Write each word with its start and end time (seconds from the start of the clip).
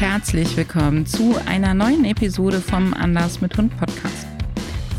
herzlich 0.00 0.56
willkommen 0.56 1.06
zu 1.06 1.34
einer 1.46 1.74
neuen 1.74 2.04
Episode 2.04 2.60
vom 2.60 2.94
Anders 2.94 3.40
mit 3.40 3.56
Hund 3.58 3.76
Podcast. 3.80 4.28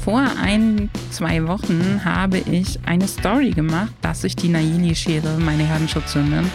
Vor 0.04 0.22
ein, 0.44 0.90
zwei 1.10 1.48
Wochen 1.48 2.02
habe 2.04 2.40
ich 2.40 2.78
eine 2.86 3.08
Story 3.08 3.52
gemacht, 3.52 3.94
dass 4.02 4.26
ich 4.26 4.36
die 4.36 4.50
Naili 4.50 4.94
schere, 4.94 5.38
meine 5.38 5.64
Herdenschutzhündin. 5.64 6.52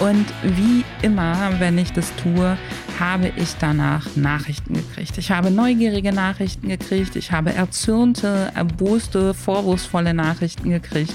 Und 0.00 0.24
wie 0.42 0.82
immer, 1.02 1.52
wenn 1.58 1.76
ich 1.76 1.92
das 1.92 2.10
tue, 2.16 2.56
habe 3.00 3.32
ich 3.36 3.56
danach 3.58 4.06
Nachrichten 4.16 4.74
gekriegt. 4.74 5.18
Ich 5.18 5.30
habe 5.30 5.50
neugierige 5.50 6.12
Nachrichten 6.12 6.68
gekriegt, 6.68 7.16
ich 7.16 7.32
habe 7.32 7.52
erzürnte, 7.52 8.52
erboste, 8.54 9.34
vorwurfsvolle 9.34 10.14
Nachrichten 10.14 10.70
gekriegt. 10.70 11.14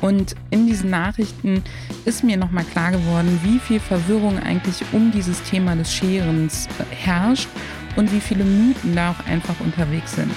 Und 0.00 0.34
in 0.50 0.66
diesen 0.66 0.90
Nachrichten 0.90 1.62
ist 2.04 2.22
mir 2.22 2.36
nochmal 2.36 2.64
klar 2.64 2.92
geworden, 2.92 3.40
wie 3.42 3.58
viel 3.58 3.80
Verwirrung 3.80 4.38
eigentlich 4.38 4.82
um 4.92 5.10
dieses 5.10 5.42
Thema 5.42 5.74
des 5.74 5.92
Scherens 5.92 6.68
herrscht 6.90 7.48
und 7.96 8.12
wie 8.12 8.20
viele 8.20 8.44
Mythen 8.44 8.94
da 8.94 9.10
auch 9.10 9.26
einfach 9.26 9.58
unterwegs 9.60 10.14
sind. 10.14 10.30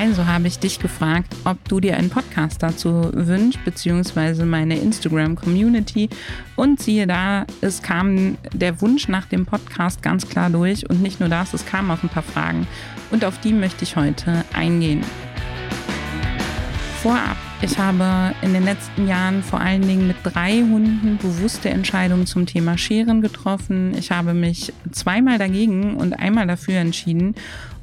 Also 0.00 0.26
habe 0.26 0.46
ich 0.46 0.60
dich 0.60 0.78
gefragt, 0.78 1.34
ob 1.44 1.68
du 1.68 1.80
dir 1.80 1.96
einen 1.96 2.08
Podcast 2.08 2.62
dazu 2.62 3.10
wünschst, 3.12 3.64
beziehungsweise 3.64 4.46
meine 4.46 4.78
Instagram-Community. 4.78 6.08
Und 6.54 6.80
siehe 6.80 7.08
da, 7.08 7.46
es 7.62 7.82
kam 7.82 8.38
der 8.52 8.80
Wunsch 8.80 9.08
nach 9.08 9.26
dem 9.26 9.44
Podcast 9.44 10.00
ganz 10.00 10.28
klar 10.28 10.50
durch. 10.50 10.88
Und 10.88 11.02
nicht 11.02 11.18
nur 11.18 11.28
das, 11.28 11.52
es 11.52 11.66
kamen 11.66 11.90
auch 11.90 12.00
ein 12.04 12.08
paar 12.10 12.22
Fragen. 12.22 12.68
Und 13.10 13.24
auf 13.24 13.40
die 13.40 13.52
möchte 13.52 13.82
ich 13.82 13.96
heute 13.96 14.44
eingehen. 14.52 15.00
Vorab, 17.02 17.36
ich 17.60 17.76
habe 17.76 18.36
in 18.42 18.52
den 18.52 18.64
letzten 18.64 19.08
Jahren 19.08 19.42
vor 19.42 19.60
allen 19.60 19.82
Dingen 19.82 20.06
mit 20.06 20.16
drei 20.22 20.60
Hunden 20.60 21.16
bewusste 21.16 21.70
Entscheidungen 21.70 22.26
zum 22.26 22.46
Thema 22.46 22.78
Scheren 22.78 23.20
getroffen. 23.20 23.94
Ich 23.98 24.12
habe 24.12 24.32
mich 24.32 24.72
zweimal 24.92 25.38
dagegen 25.38 25.96
und 25.96 26.12
einmal 26.12 26.46
dafür 26.46 26.76
entschieden. 26.76 27.34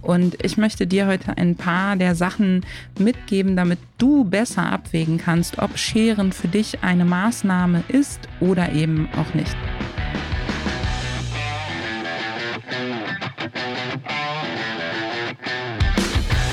Und 0.06 0.38
ich 0.44 0.56
möchte 0.56 0.86
dir 0.86 1.08
heute 1.08 1.36
ein 1.36 1.56
paar 1.56 1.96
der 1.96 2.14
Sachen 2.14 2.64
mitgeben, 3.00 3.56
damit 3.56 3.80
du 3.98 4.24
besser 4.24 4.72
abwägen 4.72 5.18
kannst, 5.18 5.58
ob 5.58 5.80
Scheren 5.80 6.32
für 6.32 6.48
dich 6.48 6.84
eine 6.84 7.06
Maßnahme 7.06 7.84
ist 7.88 8.20
oder 8.40 8.72
eben 8.72 9.10
auch 9.18 9.34
nicht. 9.34 9.56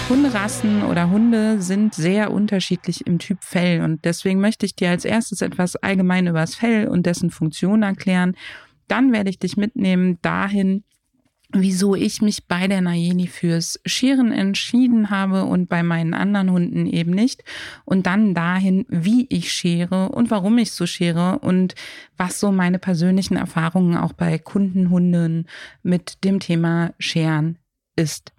Hunderassen 0.08 0.82
oder 0.84 1.10
Hunde 1.10 1.60
sind 1.60 1.94
sehr 1.94 2.30
unterschiedlich 2.30 3.06
im 3.06 3.18
Typ 3.18 3.38
Fell 3.42 3.82
und 3.82 4.04
deswegen 4.04 4.40
möchte 4.40 4.64
ich 4.64 4.74
dir 4.74 4.90
als 4.90 5.04
erstes 5.04 5.42
etwas 5.42 5.76
allgemein 5.76 6.26
über 6.26 6.40
das 6.40 6.54
Fell 6.54 6.88
und 6.88 7.04
dessen 7.04 7.30
Funktion 7.30 7.82
erklären. 7.82 8.34
Dann 8.88 9.12
werde 9.12 9.30
ich 9.30 9.38
dich 9.38 9.56
mitnehmen 9.56 10.18
dahin, 10.22 10.84
wieso 11.52 11.94
ich 11.94 12.22
mich 12.22 12.46
bei 12.46 12.66
der 12.66 12.80
Nayeli 12.80 13.26
fürs 13.26 13.80
Scheren 13.84 14.32
entschieden 14.32 15.10
habe 15.10 15.44
und 15.44 15.68
bei 15.68 15.82
meinen 15.82 16.14
anderen 16.14 16.50
Hunden 16.50 16.86
eben 16.86 17.12
nicht. 17.12 17.44
Und 17.84 18.06
dann 18.06 18.34
dahin, 18.34 18.86
wie 18.88 19.26
ich 19.28 19.52
schere 19.52 20.08
und 20.10 20.30
warum 20.30 20.58
ich 20.58 20.72
so 20.72 20.86
schere 20.86 21.38
und 21.40 21.74
was 22.16 22.40
so 22.40 22.52
meine 22.52 22.78
persönlichen 22.78 23.36
Erfahrungen 23.36 23.96
auch 23.96 24.12
bei 24.12 24.38
Kundenhunden 24.38 25.46
mit 25.82 26.24
dem 26.24 26.40
Thema 26.40 26.94
Scheren 26.98 27.58
ist. 27.96 28.32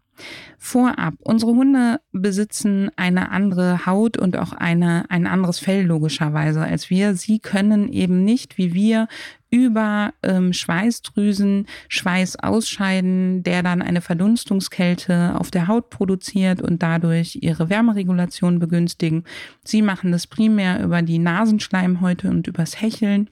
Vorab, 0.57 1.15
unsere 1.19 1.51
Hunde 1.51 1.99
besitzen 2.11 2.89
eine 2.95 3.31
andere 3.31 3.85
Haut 3.85 4.17
und 4.17 4.37
auch 4.37 4.53
eine, 4.53 5.05
ein 5.09 5.27
anderes 5.27 5.59
Fell 5.59 5.83
logischerweise 5.85 6.61
als 6.61 6.89
wir. 6.89 7.15
Sie 7.15 7.39
können 7.39 7.91
eben 7.91 8.23
nicht 8.23 8.57
wie 8.57 8.73
wir 8.73 9.07
über 9.49 10.13
ähm, 10.23 10.51
Schweißdrüsen 10.51 11.67
Schweiß 11.87 12.37
ausscheiden, 12.37 13.43
der 13.43 13.61
dann 13.61 13.83
eine 13.83 14.01
Verdunstungskälte 14.01 15.35
auf 15.37 15.51
der 15.51 15.67
Haut 15.67 15.89
produziert 15.91 16.61
und 16.61 16.81
dadurch 16.81 17.37
ihre 17.41 17.69
Wärmeregulation 17.69 18.57
begünstigen. 18.57 19.25
Sie 19.63 19.81
machen 19.81 20.11
das 20.11 20.25
primär 20.27 20.83
über 20.83 21.01
die 21.01 21.19
Nasenschleimhäute 21.19 22.29
und 22.29 22.47
übers 22.47 22.81
Hecheln. 22.81 23.29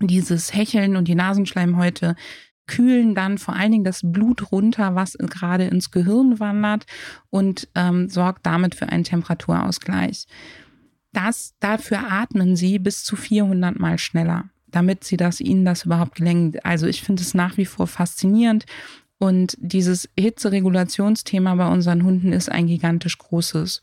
Dieses 0.00 0.54
Hecheln 0.54 0.96
und 0.96 1.08
die 1.08 1.14
Nasenschleimhäute 1.14 2.14
kühlen 2.68 3.16
dann 3.16 3.38
vor 3.38 3.56
allen 3.56 3.72
Dingen 3.72 3.84
das 3.84 4.00
Blut 4.04 4.52
runter, 4.52 4.94
was 4.94 5.14
gerade 5.14 5.64
ins 5.64 5.90
Gehirn 5.90 6.38
wandert 6.38 6.86
und 7.30 7.68
ähm, 7.74 8.08
sorgt 8.08 8.46
damit 8.46 8.76
für 8.76 8.88
einen 8.88 9.04
Temperaturausgleich. 9.04 10.26
Das, 11.12 11.54
dafür 11.58 12.12
atmen 12.12 12.54
sie 12.54 12.78
bis 12.78 13.02
zu 13.02 13.16
400 13.16 13.78
Mal 13.78 13.98
schneller, 13.98 14.44
damit 14.68 15.02
sie 15.02 15.16
das 15.16 15.40
ihnen 15.40 15.64
das 15.64 15.84
überhaupt 15.84 16.16
gelingt. 16.16 16.64
Also 16.64 16.86
ich 16.86 17.02
finde 17.02 17.22
es 17.22 17.34
nach 17.34 17.56
wie 17.56 17.66
vor 17.66 17.88
faszinierend 17.88 18.66
und 19.18 19.56
dieses 19.60 20.08
Hitzeregulationsthema 20.18 21.56
bei 21.56 21.68
unseren 21.68 22.04
Hunden 22.04 22.32
ist 22.32 22.50
ein 22.50 22.68
gigantisch 22.68 23.18
großes. 23.18 23.82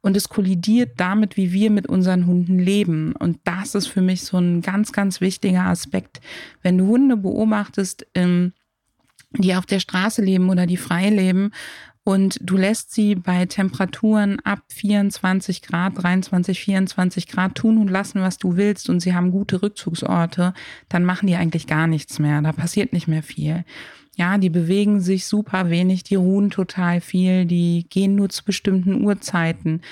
Und 0.00 0.16
es 0.16 0.30
kollidiert 0.30 0.92
damit, 0.96 1.36
wie 1.36 1.52
wir 1.52 1.70
mit 1.70 1.86
unseren 1.86 2.26
Hunden 2.26 2.58
leben. 2.58 3.12
Und 3.12 3.38
das 3.44 3.74
ist 3.74 3.88
für 3.88 4.00
mich 4.00 4.22
so 4.22 4.38
ein 4.38 4.62
ganz, 4.62 4.92
ganz 4.92 5.20
wichtiger 5.20 5.66
Aspekt. 5.66 6.20
Wenn 6.62 6.78
du 6.78 6.86
Hunde 6.86 7.18
beobachtest, 7.18 8.06
ähm, 8.14 8.54
die 9.32 9.54
auf 9.54 9.66
der 9.66 9.80
Straße 9.80 10.22
leben 10.22 10.48
oder 10.48 10.66
die 10.66 10.78
frei 10.78 11.10
leben 11.10 11.52
und 12.04 12.38
du 12.42 12.56
lässt 12.56 12.92
sie 12.92 13.14
bei 13.14 13.46
Temperaturen 13.46 14.40
ab 14.40 14.60
24 14.68 15.62
Grad, 15.62 16.02
23, 16.02 16.58
24 16.58 17.26
Grad 17.26 17.54
tun 17.54 17.78
und 17.78 17.88
lassen, 17.88 18.22
was 18.22 18.38
du 18.38 18.56
willst 18.56 18.88
und 18.88 19.00
sie 19.00 19.14
haben 19.14 19.30
gute 19.30 19.62
Rückzugsorte, 19.62 20.54
dann 20.88 21.04
machen 21.04 21.26
die 21.26 21.36
eigentlich 21.36 21.66
gar 21.66 21.86
nichts 21.86 22.18
mehr. 22.18 22.40
Da 22.40 22.52
passiert 22.52 22.92
nicht 22.92 23.06
mehr 23.06 23.22
viel. 23.22 23.64
Ja, 24.16 24.38
die 24.38 24.50
bewegen 24.50 25.00
sich 25.00 25.26
super 25.26 25.70
wenig, 25.70 26.02
die 26.02 26.16
ruhen 26.16 26.50
total 26.50 27.00
viel, 27.00 27.44
die 27.44 27.86
gehen 27.88 28.14
nur 28.16 28.28
zu 28.28 28.44
bestimmten 28.44 29.04
Uhrzeiten 29.04 29.82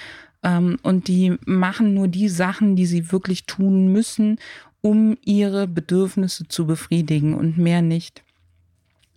ähm, 0.43 0.79
und 0.83 1.09
die 1.09 1.37
machen 1.45 1.95
nur 1.95 2.09
die 2.09 2.29
Sachen, 2.29 2.75
die 2.75 2.87
sie 2.87 3.13
wirklich 3.13 3.45
tun 3.45 3.93
müssen, 3.93 4.39
um 4.81 5.17
ihre 5.25 5.67
Bedürfnisse 5.67 6.49
zu 6.49 6.67
befriedigen 6.67 7.35
und 7.35 7.59
mehr 7.59 7.83
nicht. 7.83 8.23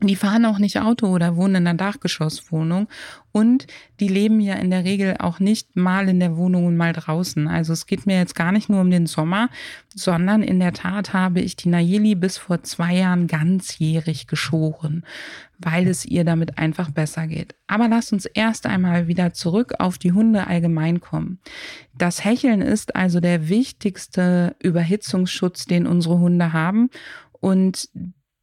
Die 0.04 0.16
fahren 0.16 0.46
auch 0.46 0.58
nicht 0.58 0.80
Auto 0.82 1.08
oder 1.08 1.36
wohnen 1.36 1.56
in 1.58 1.68
einer 1.68 1.78
Dachgeschosswohnung 1.78 2.88
und 3.32 3.68
die 4.00 4.08
leben 4.08 4.40
ja 4.42 4.56
in 4.56 4.72
der 4.72 4.84
Regel 4.84 5.18
auch 5.20 5.40
nicht 5.40 5.76
mal 5.76 6.10
in 6.10 6.20
der 6.20 6.36
Wohnung 6.38 6.66
und 6.66 6.76
mal 6.76 6.92
draußen. 6.92 7.48
Also 7.48 7.72
es 7.74 7.86
geht 7.86 8.08
mir 8.08 8.18
jetzt 8.18 8.34
gar 8.34 8.52
nicht 8.52 8.68
nur 8.68 8.82
um 8.82 8.90
den 8.90 9.06
Sommer, 9.06 9.50
sondern 9.94 10.42
in 10.42 10.60
der 10.60 10.74
Tat 10.74 11.14
habe 11.14 11.40
ich 11.40 11.56
die 11.56 11.70
Nayeli 11.70 12.16
bis 12.16 12.40
vor 12.40 12.64
zwei 12.64 12.96
Jahren 12.96 13.28
ganzjährig 13.28 14.26
geschoren, 14.26 15.06
weil 15.60 15.88
es 15.88 16.04
ihr 16.04 16.26
damit 16.26 16.58
einfach 16.58 16.90
besser 16.90 17.28
geht. 17.28 17.54
Aber 17.68 17.88
lasst 17.88 18.12
uns 18.12 18.26
erst 18.26 18.66
einmal 18.66 19.08
wieder 19.08 19.34
zurück 19.34 19.76
auf 19.78 20.00
die 20.00 20.14
Hunde 20.14 20.48
allgemein 20.48 21.00
kommen. 21.00 21.38
Das 21.96 22.26
Hecheln 22.26 22.62
ist 22.62 22.96
also 22.96 23.20
der 23.20 23.50
wichtigste 23.50 24.56
Überhitzungsschutz, 24.64 25.66
den 25.66 25.86
unsere 25.86 26.18
Hunde 26.18 26.54
haben 26.54 26.90
und 27.40 27.88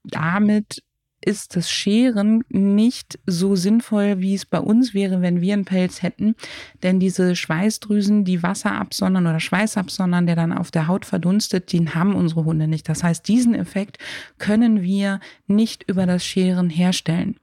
damit 0.04 0.82
ist 1.20 1.56
das 1.56 1.70
Scheren 1.70 2.44
nicht 2.48 3.18
so 3.26 3.56
sinnvoll, 3.56 4.20
wie 4.20 4.34
es 4.34 4.46
bei 4.46 4.60
uns 4.60 4.94
wäre, 4.94 5.20
wenn 5.20 5.40
wir 5.40 5.54
einen 5.54 5.64
Pelz 5.64 6.02
hätten. 6.02 6.34
Denn 6.82 7.00
diese 7.00 7.34
Schweißdrüsen, 7.34 8.24
die 8.24 8.42
Wasser 8.42 8.72
absondern 8.72 9.26
oder 9.26 9.40
Schweiß 9.40 9.76
absondern, 9.76 10.26
der 10.26 10.36
dann 10.36 10.52
auf 10.52 10.70
der 10.70 10.86
Haut 10.86 11.04
verdunstet, 11.04 11.72
den 11.72 11.94
haben 11.94 12.14
unsere 12.14 12.44
Hunde 12.44 12.68
nicht. 12.68 12.88
Das 12.88 13.02
heißt, 13.02 13.26
diesen 13.26 13.54
Effekt 13.54 13.98
können 14.38 14.82
wir 14.82 15.20
nicht 15.46 15.84
über 15.88 16.06
das 16.06 16.24
Scheren 16.24 16.70
herstellen. 16.70 17.36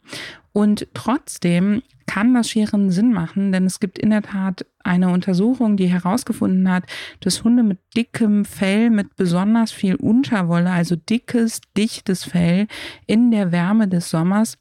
Und 0.55 0.87
trotzdem 0.93 1.81
kann 2.05 2.33
das 2.33 2.49
Scheren 2.49 2.89
Sinn 2.89 3.11
machen, 3.11 3.51
denn 3.51 3.65
es 3.65 3.81
gibt 3.81 3.99
in 3.99 4.11
der 4.11 4.21
Tat 4.21 4.65
eine 4.85 5.09
Untersuchung, 5.09 5.75
die 5.75 5.87
herausgefunden 5.87 6.71
hat, 6.71 6.85
dass 7.19 7.43
Hunde 7.43 7.61
mit 7.61 7.79
dickem 7.97 8.45
Fell, 8.45 8.89
mit 8.89 9.17
besonders 9.17 9.73
viel 9.73 9.95
Unterwolle, 9.95 10.71
also 10.71 10.95
dickes, 10.95 11.59
dichtes 11.75 12.23
Fell 12.23 12.67
in 13.05 13.31
der 13.31 13.51
Wärme 13.51 13.89
des 13.89 14.09
Sommers 14.09 14.57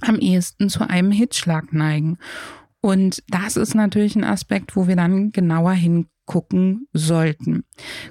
am 0.00 0.18
ehesten 0.18 0.70
zu 0.70 0.88
einem 0.88 1.10
Hitzschlag 1.10 1.70
neigen. 1.74 2.16
Und 2.80 3.22
das 3.28 3.58
ist 3.58 3.74
natürlich 3.74 4.16
ein 4.16 4.24
Aspekt, 4.24 4.74
wo 4.74 4.88
wir 4.88 4.96
dann 4.96 5.32
genauer 5.32 5.72
hin 5.72 6.06
gucken 6.30 6.86
sollten. 6.92 7.64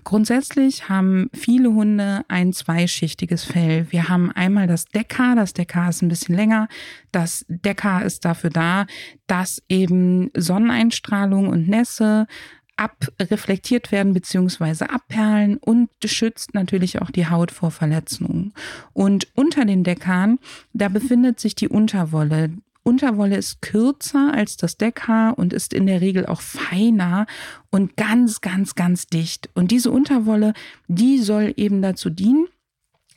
Grundsätzlich 0.04 0.89
haben 0.89 1.30
viele 1.33 1.69
Hunde 1.69 2.25
ein 2.27 2.51
zweischichtiges 2.51 3.45
Fell. 3.45 3.88
Wir 3.92 4.10
haben 4.10 4.30
einmal 4.30 4.68
das 4.68 4.83
Deckhaar, 4.83 5.38
das 5.38 5.54
Deckhaar 5.54 5.88
ist 5.88 6.01
ein 6.01 6.10
bisschen 6.10 6.36
länger. 6.36 6.68
Das 7.13 7.45
Deckhaar 7.48 8.04
ist 8.04 8.25
dafür 8.25 8.50
da, 8.50 8.88
dass 9.27 9.63
eben 9.69 10.31
Sonneneinstrahlung 10.36 11.48
und 11.48 11.69
Nässe 11.69 12.27
abreflektiert 12.75 13.94
werden 13.94 14.13
bzw. 14.13 14.83
abperlen 14.88 15.56
und 15.56 15.89
schützt 16.04 16.54
natürlich 16.54 17.01
auch 17.01 17.12
die 17.12 17.27
Haut 17.27 17.51
vor 17.51 17.71
Verletzungen. 17.71 18.54
Und 18.92 19.30
unter 19.33 19.63
den 19.63 19.86
Deckhaaren, 19.86 20.39
da 20.74 20.89
befindet 20.89 21.39
sich 21.39 21.56
die 21.56 21.69
Unterwolle. 21.69 22.51
Unterwolle 22.84 23.38
ist 23.38 23.62
kürzer 23.62 24.34
als 24.34 24.58
das 24.58 24.78
Deckhaar 24.78 25.38
und 25.38 25.54
ist 25.54 25.74
in 25.74 25.86
der 25.86 26.02
Regel 26.02 26.26
auch 26.26 26.42
feiner 26.42 27.28
und 27.70 27.98
ganz, 27.98 28.42
ganz, 28.42 28.76
ganz 28.76 29.08
dicht. 29.08 29.50
Und 29.54 29.72
diese 29.72 29.92
Unterwolle, 29.92 30.54
die 30.88 31.20
soll 31.20 31.54
eben 31.58 31.81
dazu 31.81 32.10
dienen, 32.10 32.48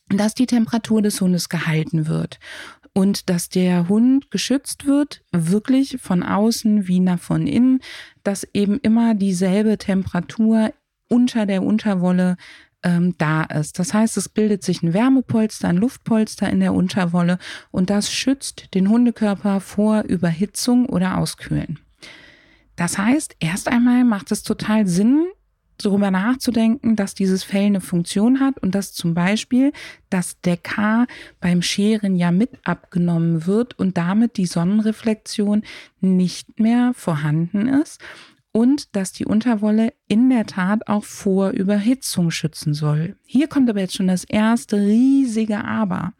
dass 0.08 0.34
die 0.34 0.46
Temperatur 0.46 1.00
des 1.00 1.20
Hundes 1.20 1.48
gehalten 1.48 2.06
wird 2.06 2.38
und 2.94 3.30
dass 3.30 3.48
der 3.48 3.88
Hund 3.88 4.30
geschützt 4.30 4.86
wird, 4.86 5.22
wirklich 5.32 5.98
von 6.00 6.22
außen 6.22 6.86
wie 6.88 7.00
nach 7.00 7.18
von 7.18 7.46
innen, 7.46 7.80
dass 8.22 8.46
eben 8.52 8.78
immer 8.80 9.14
dieselbe 9.14 9.78
Temperatur 9.78 10.72
unter 11.08 11.46
der 11.46 11.62
Unterwolle 11.62 12.36
ähm, 12.82 13.14
da 13.18 13.44
ist. 13.44 13.78
Das 13.78 13.94
heißt, 13.94 14.16
es 14.16 14.28
bildet 14.28 14.62
sich 14.62 14.82
ein 14.82 14.94
Wärmepolster, 14.94 15.68
ein 15.68 15.76
Luftpolster 15.76 16.48
in 16.50 16.60
der 16.60 16.74
Unterwolle 16.74 17.38
und 17.70 17.90
das 17.90 18.12
schützt 18.12 18.74
den 18.74 18.88
Hundekörper 18.88 19.60
vor 19.60 20.02
Überhitzung 20.02 20.86
oder 20.86 21.18
Auskühlen. 21.18 21.78
Das 22.76 22.98
heißt, 22.98 23.36
erst 23.40 23.68
einmal 23.68 24.04
macht 24.04 24.32
es 24.32 24.42
total 24.42 24.86
Sinn, 24.86 25.26
darüber 25.78 26.10
nachzudenken, 26.10 26.96
dass 26.96 27.14
dieses 27.14 27.44
Fell 27.44 27.66
eine 27.66 27.80
Funktion 27.80 28.40
hat 28.40 28.58
und 28.58 28.74
dass 28.74 28.92
zum 28.92 29.14
Beispiel 29.14 29.72
das 30.10 30.40
Dekar 30.40 31.06
beim 31.40 31.62
Scheren 31.62 32.14
ja 32.14 32.30
mit 32.30 32.50
abgenommen 32.64 33.46
wird 33.46 33.78
und 33.78 33.96
damit 33.96 34.36
die 34.36 34.46
Sonnenreflexion 34.46 35.62
nicht 36.00 36.60
mehr 36.60 36.92
vorhanden 36.94 37.68
ist 37.68 38.00
und 38.52 38.94
dass 38.94 39.12
die 39.12 39.24
Unterwolle 39.24 39.94
in 40.08 40.28
der 40.28 40.46
Tat 40.46 40.86
auch 40.86 41.04
vor 41.04 41.50
Überhitzung 41.50 42.30
schützen 42.30 42.74
soll. 42.74 43.16
Hier 43.24 43.48
kommt 43.48 43.68
aber 43.70 43.80
jetzt 43.80 43.94
schon 43.94 44.08
das 44.08 44.24
erste 44.24 44.76
riesige 44.76 45.64
Aber, 45.64 46.12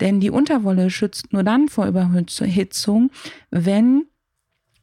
denn 0.00 0.20
die 0.20 0.30
Unterwolle 0.30 0.90
schützt 0.90 1.32
nur 1.32 1.44
dann 1.44 1.68
vor 1.68 1.86
Überhitzung, 1.86 3.10
wenn 3.50 4.04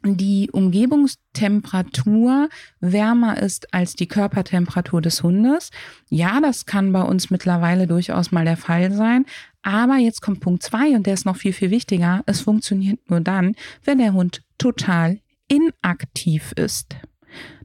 die 0.07 0.51
Umgebungstemperatur 0.51 2.49
wärmer 2.79 3.41
ist 3.41 3.73
als 3.73 3.95
die 3.95 4.07
Körpertemperatur 4.07 5.01
des 5.01 5.23
Hundes. 5.23 5.71
Ja, 6.09 6.39
das 6.41 6.67
kann 6.67 6.91
bei 6.91 7.01
uns 7.01 7.31
mittlerweile 7.31 7.87
durchaus 7.87 8.31
mal 8.31 8.45
der 8.45 8.57
Fall 8.57 8.91
sein. 8.91 9.25
Aber 9.63 9.95
jetzt 9.95 10.21
kommt 10.21 10.41
Punkt 10.41 10.61
zwei 10.61 10.95
und 10.95 11.07
der 11.07 11.15
ist 11.15 11.25
noch 11.25 11.37
viel, 11.37 11.53
viel 11.53 11.71
wichtiger. 11.71 12.21
Es 12.27 12.41
funktioniert 12.41 12.99
nur 13.09 13.19
dann, 13.19 13.55
wenn 13.83 13.97
der 13.97 14.13
Hund 14.13 14.43
total 14.59 15.19
inaktiv 15.47 16.51
ist. 16.53 16.95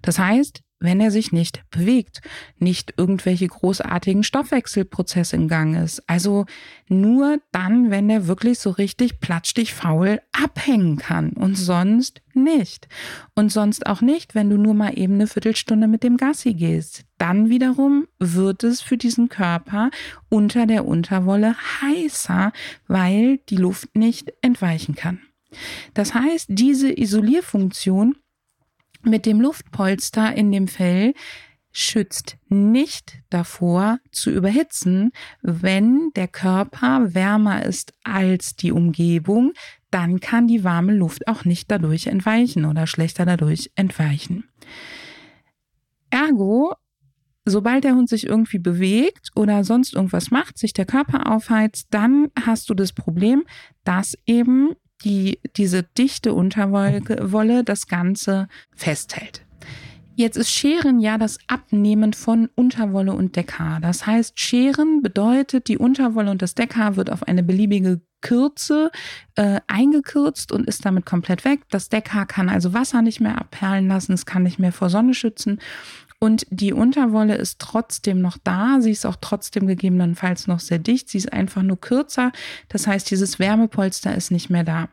Das 0.02 0.18
heißt, 0.18 0.62
wenn 0.80 1.00
er 1.00 1.10
sich 1.10 1.30
nicht 1.30 1.62
bewegt, 1.70 2.22
nicht 2.58 2.94
irgendwelche 2.96 3.46
großartigen 3.46 4.24
Stoffwechselprozesse 4.24 5.36
in 5.36 5.46
Gang 5.46 5.76
ist. 5.76 6.02
Also 6.08 6.46
nur 6.88 7.38
dann, 7.52 7.90
wenn 7.90 8.08
er 8.08 8.26
wirklich 8.26 8.58
so 8.58 8.70
richtig 8.70 9.20
platschtig 9.20 9.74
faul 9.74 10.20
abhängen 10.32 10.96
kann 10.96 11.32
und 11.32 11.54
sonst 11.54 12.22
nicht. 12.32 12.88
Und 13.34 13.52
sonst 13.52 13.86
auch 13.86 14.00
nicht, 14.00 14.34
wenn 14.34 14.48
du 14.48 14.56
nur 14.56 14.72
mal 14.72 14.98
eben 14.98 15.14
eine 15.14 15.26
Viertelstunde 15.26 15.86
mit 15.86 16.02
dem 16.02 16.16
Gassi 16.16 16.54
gehst. 16.54 17.04
Dann 17.18 17.50
wiederum 17.50 18.06
wird 18.18 18.64
es 18.64 18.80
für 18.80 18.96
diesen 18.96 19.28
Körper 19.28 19.90
unter 20.30 20.66
der 20.66 20.86
Unterwolle 20.86 21.56
heißer, 21.82 22.52
weil 22.88 23.38
die 23.50 23.56
Luft 23.56 23.94
nicht 23.94 24.32
entweichen 24.40 24.94
kann. 24.94 25.20
Das 25.94 26.14
heißt, 26.14 26.46
diese 26.48 26.96
Isolierfunktion 26.98 28.16
mit 29.02 29.26
dem 29.26 29.40
Luftpolster 29.40 30.34
in 30.34 30.52
dem 30.52 30.68
Fell 30.68 31.14
schützt 31.72 32.36
nicht 32.48 33.18
davor 33.30 33.98
zu 34.10 34.30
überhitzen, 34.30 35.12
wenn 35.42 36.10
der 36.16 36.28
Körper 36.28 37.14
wärmer 37.14 37.64
ist 37.64 37.94
als 38.02 38.56
die 38.56 38.72
Umgebung, 38.72 39.52
dann 39.90 40.20
kann 40.20 40.48
die 40.48 40.64
warme 40.64 40.94
Luft 40.94 41.28
auch 41.28 41.44
nicht 41.44 41.70
dadurch 41.70 42.08
entweichen 42.08 42.64
oder 42.64 42.86
schlechter 42.86 43.24
dadurch 43.24 43.70
entweichen. 43.76 44.44
Ergo, 46.10 46.74
sobald 47.44 47.84
der 47.84 47.94
Hund 47.94 48.08
sich 48.08 48.26
irgendwie 48.26 48.58
bewegt 48.58 49.30
oder 49.36 49.62
sonst 49.62 49.94
irgendwas 49.94 50.30
macht, 50.30 50.58
sich 50.58 50.72
der 50.72 50.86
Körper 50.86 51.30
aufheizt, 51.32 51.88
dann 51.90 52.28
hast 52.44 52.68
du 52.68 52.74
das 52.74 52.92
Problem, 52.92 53.44
dass 53.84 54.16
eben 54.26 54.74
die 55.04 55.38
diese 55.56 55.82
dichte 55.82 56.34
Unterwolle 56.34 57.64
das 57.64 57.86
Ganze 57.86 58.48
festhält. 58.74 59.42
Jetzt 60.20 60.36
ist 60.36 60.50
Scheren 60.50 61.00
ja 61.00 61.16
das 61.16 61.38
Abnehmen 61.46 62.12
von 62.12 62.50
Unterwolle 62.54 63.14
und 63.14 63.36
Deckhaar. 63.36 63.80
Das 63.80 64.06
heißt, 64.06 64.38
Scheren 64.38 65.00
bedeutet, 65.00 65.68
die 65.68 65.78
Unterwolle 65.78 66.30
und 66.30 66.42
das 66.42 66.54
Deckhaar 66.54 66.96
wird 66.96 67.10
auf 67.10 67.22
eine 67.22 67.42
beliebige 67.42 68.02
Kürze 68.20 68.90
äh, 69.36 69.60
eingekürzt 69.66 70.52
und 70.52 70.68
ist 70.68 70.84
damit 70.84 71.06
komplett 71.06 71.46
weg. 71.46 71.60
Das 71.70 71.88
Deckhaar 71.88 72.26
kann 72.26 72.50
also 72.50 72.74
Wasser 72.74 73.00
nicht 73.00 73.20
mehr 73.20 73.38
abperlen 73.38 73.88
lassen, 73.88 74.12
es 74.12 74.26
kann 74.26 74.42
nicht 74.42 74.58
mehr 74.58 74.72
vor 74.72 74.90
Sonne 74.90 75.14
schützen. 75.14 75.58
Und 76.22 76.46
die 76.50 76.74
Unterwolle 76.74 77.34
ist 77.34 77.58
trotzdem 77.58 78.20
noch 78.20 78.36
da. 78.44 78.80
Sie 78.80 78.90
ist 78.90 79.06
auch 79.06 79.16
trotzdem 79.20 79.66
gegebenenfalls 79.66 80.46
noch 80.46 80.60
sehr 80.60 80.78
dicht. 80.78 81.08
Sie 81.08 81.16
ist 81.16 81.32
einfach 81.32 81.62
nur 81.62 81.80
kürzer. 81.80 82.30
Das 82.68 82.86
heißt, 82.86 83.10
dieses 83.10 83.38
Wärmepolster 83.38 84.14
ist 84.14 84.30
nicht 84.30 84.50
mehr 84.50 84.62
da. 84.62 84.90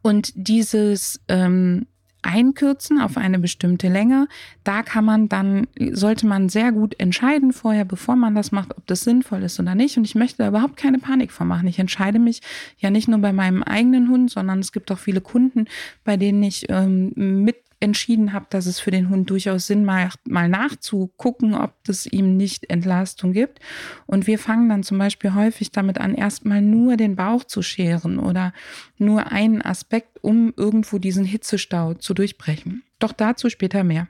Und 0.00 0.32
dieses 0.34 1.20
ähm, 1.28 1.86
Einkürzen 2.22 2.98
auf 2.98 3.18
eine 3.18 3.38
bestimmte 3.38 3.88
Länge, 3.88 4.26
da 4.64 4.82
kann 4.82 5.04
man 5.04 5.28
dann, 5.28 5.66
sollte 5.92 6.26
man 6.26 6.48
sehr 6.48 6.72
gut 6.72 6.98
entscheiden 6.98 7.52
vorher, 7.52 7.84
bevor 7.84 8.16
man 8.16 8.34
das 8.34 8.52
macht, 8.52 8.76
ob 8.78 8.86
das 8.86 9.02
sinnvoll 9.02 9.42
ist 9.42 9.60
oder 9.60 9.74
nicht. 9.74 9.98
Und 9.98 10.04
ich 10.04 10.14
möchte 10.14 10.38
da 10.38 10.48
überhaupt 10.48 10.78
keine 10.78 10.98
Panik 10.98 11.30
vormachen. 11.30 11.68
Ich 11.68 11.78
entscheide 11.78 12.18
mich 12.18 12.40
ja 12.78 12.88
nicht 12.88 13.08
nur 13.08 13.18
bei 13.18 13.34
meinem 13.34 13.62
eigenen 13.62 14.08
Hund, 14.08 14.30
sondern 14.30 14.60
es 14.60 14.72
gibt 14.72 14.90
auch 14.90 14.98
viele 14.98 15.20
Kunden, 15.20 15.66
bei 16.04 16.16
denen 16.16 16.42
ich 16.42 16.70
ähm, 16.70 17.12
mit 17.14 17.56
entschieden 17.80 18.32
habe, 18.32 18.46
dass 18.50 18.66
es 18.66 18.78
für 18.78 18.90
den 18.90 19.08
Hund 19.08 19.30
durchaus 19.30 19.66
Sinn 19.66 19.84
macht, 19.84 20.28
mal 20.28 20.48
nachzugucken, 20.48 21.54
ob 21.54 21.74
es 21.88 22.06
ihm 22.06 22.36
nicht 22.36 22.68
Entlastung 22.70 23.32
gibt. 23.32 23.58
Und 24.06 24.26
wir 24.26 24.38
fangen 24.38 24.68
dann 24.68 24.82
zum 24.82 24.98
Beispiel 24.98 25.34
häufig 25.34 25.72
damit 25.72 25.98
an, 25.98 26.14
erstmal 26.14 26.60
nur 26.60 26.96
den 26.96 27.16
Bauch 27.16 27.44
zu 27.44 27.62
scheren 27.62 28.18
oder 28.18 28.52
nur 28.98 29.32
einen 29.32 29.62
Aspekt, 29.62 30.22
um 30.22 30.52
irgendwo 30.56 30.98
diesen 30.98 31.24
Hitzestau 31.24 31.94
zu 31.94 32.14
durchbrechen. 32.14 32.82
Doch 32.98 33.12
dazu 33.12 33.48
später 33.48 33.82
mehr. 33.82 34.08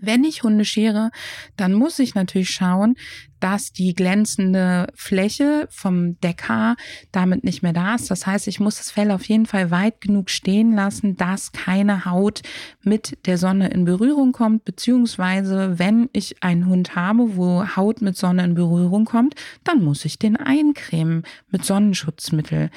Wenn 0.00 0.24
ich 0.24 0.42
Hunde 0.42 0.64
schere, 0.64 1.10
dann 1.56 1.72
muss 1.72 1.98
ich 1.98 2.14
natürlich 2.14 2.50
schauen, 2.50 2.96
dass 3.40 3.72
die 3.72 3.94
glänzende 3.94 4.86
Fläche 4.94 5.66
vom 5.70 6.20
Deckhaar 6.20 6.76
damit 7.10 7.42
nicht 7.42 7.62
mehr 7.62 7.72
da 7.72 7.94
ist. 7.94 8.10
Das 8.10 8.26
heißt, 8.26 8.46
ich 8.46 8.60
muss 8.60 8.76
das 8.76 8.90
Fell 8.90 9.10
auf 9.10 9.24
jeden 9.24 9.46
Fall 9.46 9.70
weit 9.70 10.00
genug 10.00 10.30
stehen 10.30 10.72
lassen, 10.74 11.16
dass 11.16 11.52
keine 11.52 12.04
Haut 12.04 12.42
mit 12.82 13.26
der 13.26 13.38
Sonne 13.38 13.68
in 13.68 13.84
Berührung 13.84 14.32
kommt, 14.32 14.64
beziehungsweise 14.64 15.78
wenn 15.78 16.08
ich 16.12 16.42
einen 16.42 16.66
Hund 16.66 16.94
habe, 16.94 17.36
wo 17.36 17.64
Haut 17.76 18.02
mit 18.02 18.16
Sonne 18.16 18.44
in 18.44 18.54
Berührung 18.54 19.06
kommt, 19.06 19.34
dann 19.64 19.82
muss 19.82 20.04
ich 20.04 20.18
den 20.18 20.36
eincremen 20.36 21.24
mit 21.50 21.64
Sonnenschutzmittel 21.64 22.70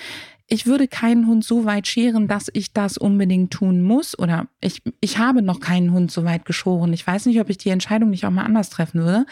ich 0.48 0.66
würde 0.66 0.88
keinen 0.88 1.28
Hund 1.28 1.44
so 1.44 1.66
weit 1.66 1.88
scheren, 1.88 2.28
dass 2.28 2.50
ich 2.54 2.74
das 2.74 2.98
unbedingt 2.98 3.52
tun 3.52 3.82
muss. 3.82 4.18
Oder 4.18 4.48
ich, 4.62 4.82
ich 5.00 5.18
habe 5.18 5.42
noch 5.42 5.60
keinen 5.60 5.94
Hund 5.94 6.12
so 6.12 6.26
weit 6.26 6.46
geschoren. 6.46 6.94
Ich 6.94 7.06
weiß 7.06 7.26
nicht, 7.26 7.40
ob 7.40 7.50
ich 7.50 7.58
die 7.58 7.70
Entscheidung 7.70 8.10
nicht 8.10 8.26
auch 8.26 8.32
mal 8.32 8.44
anders 8.44 8.70
treffen 8.70 9.02
würde. 9.02 9.26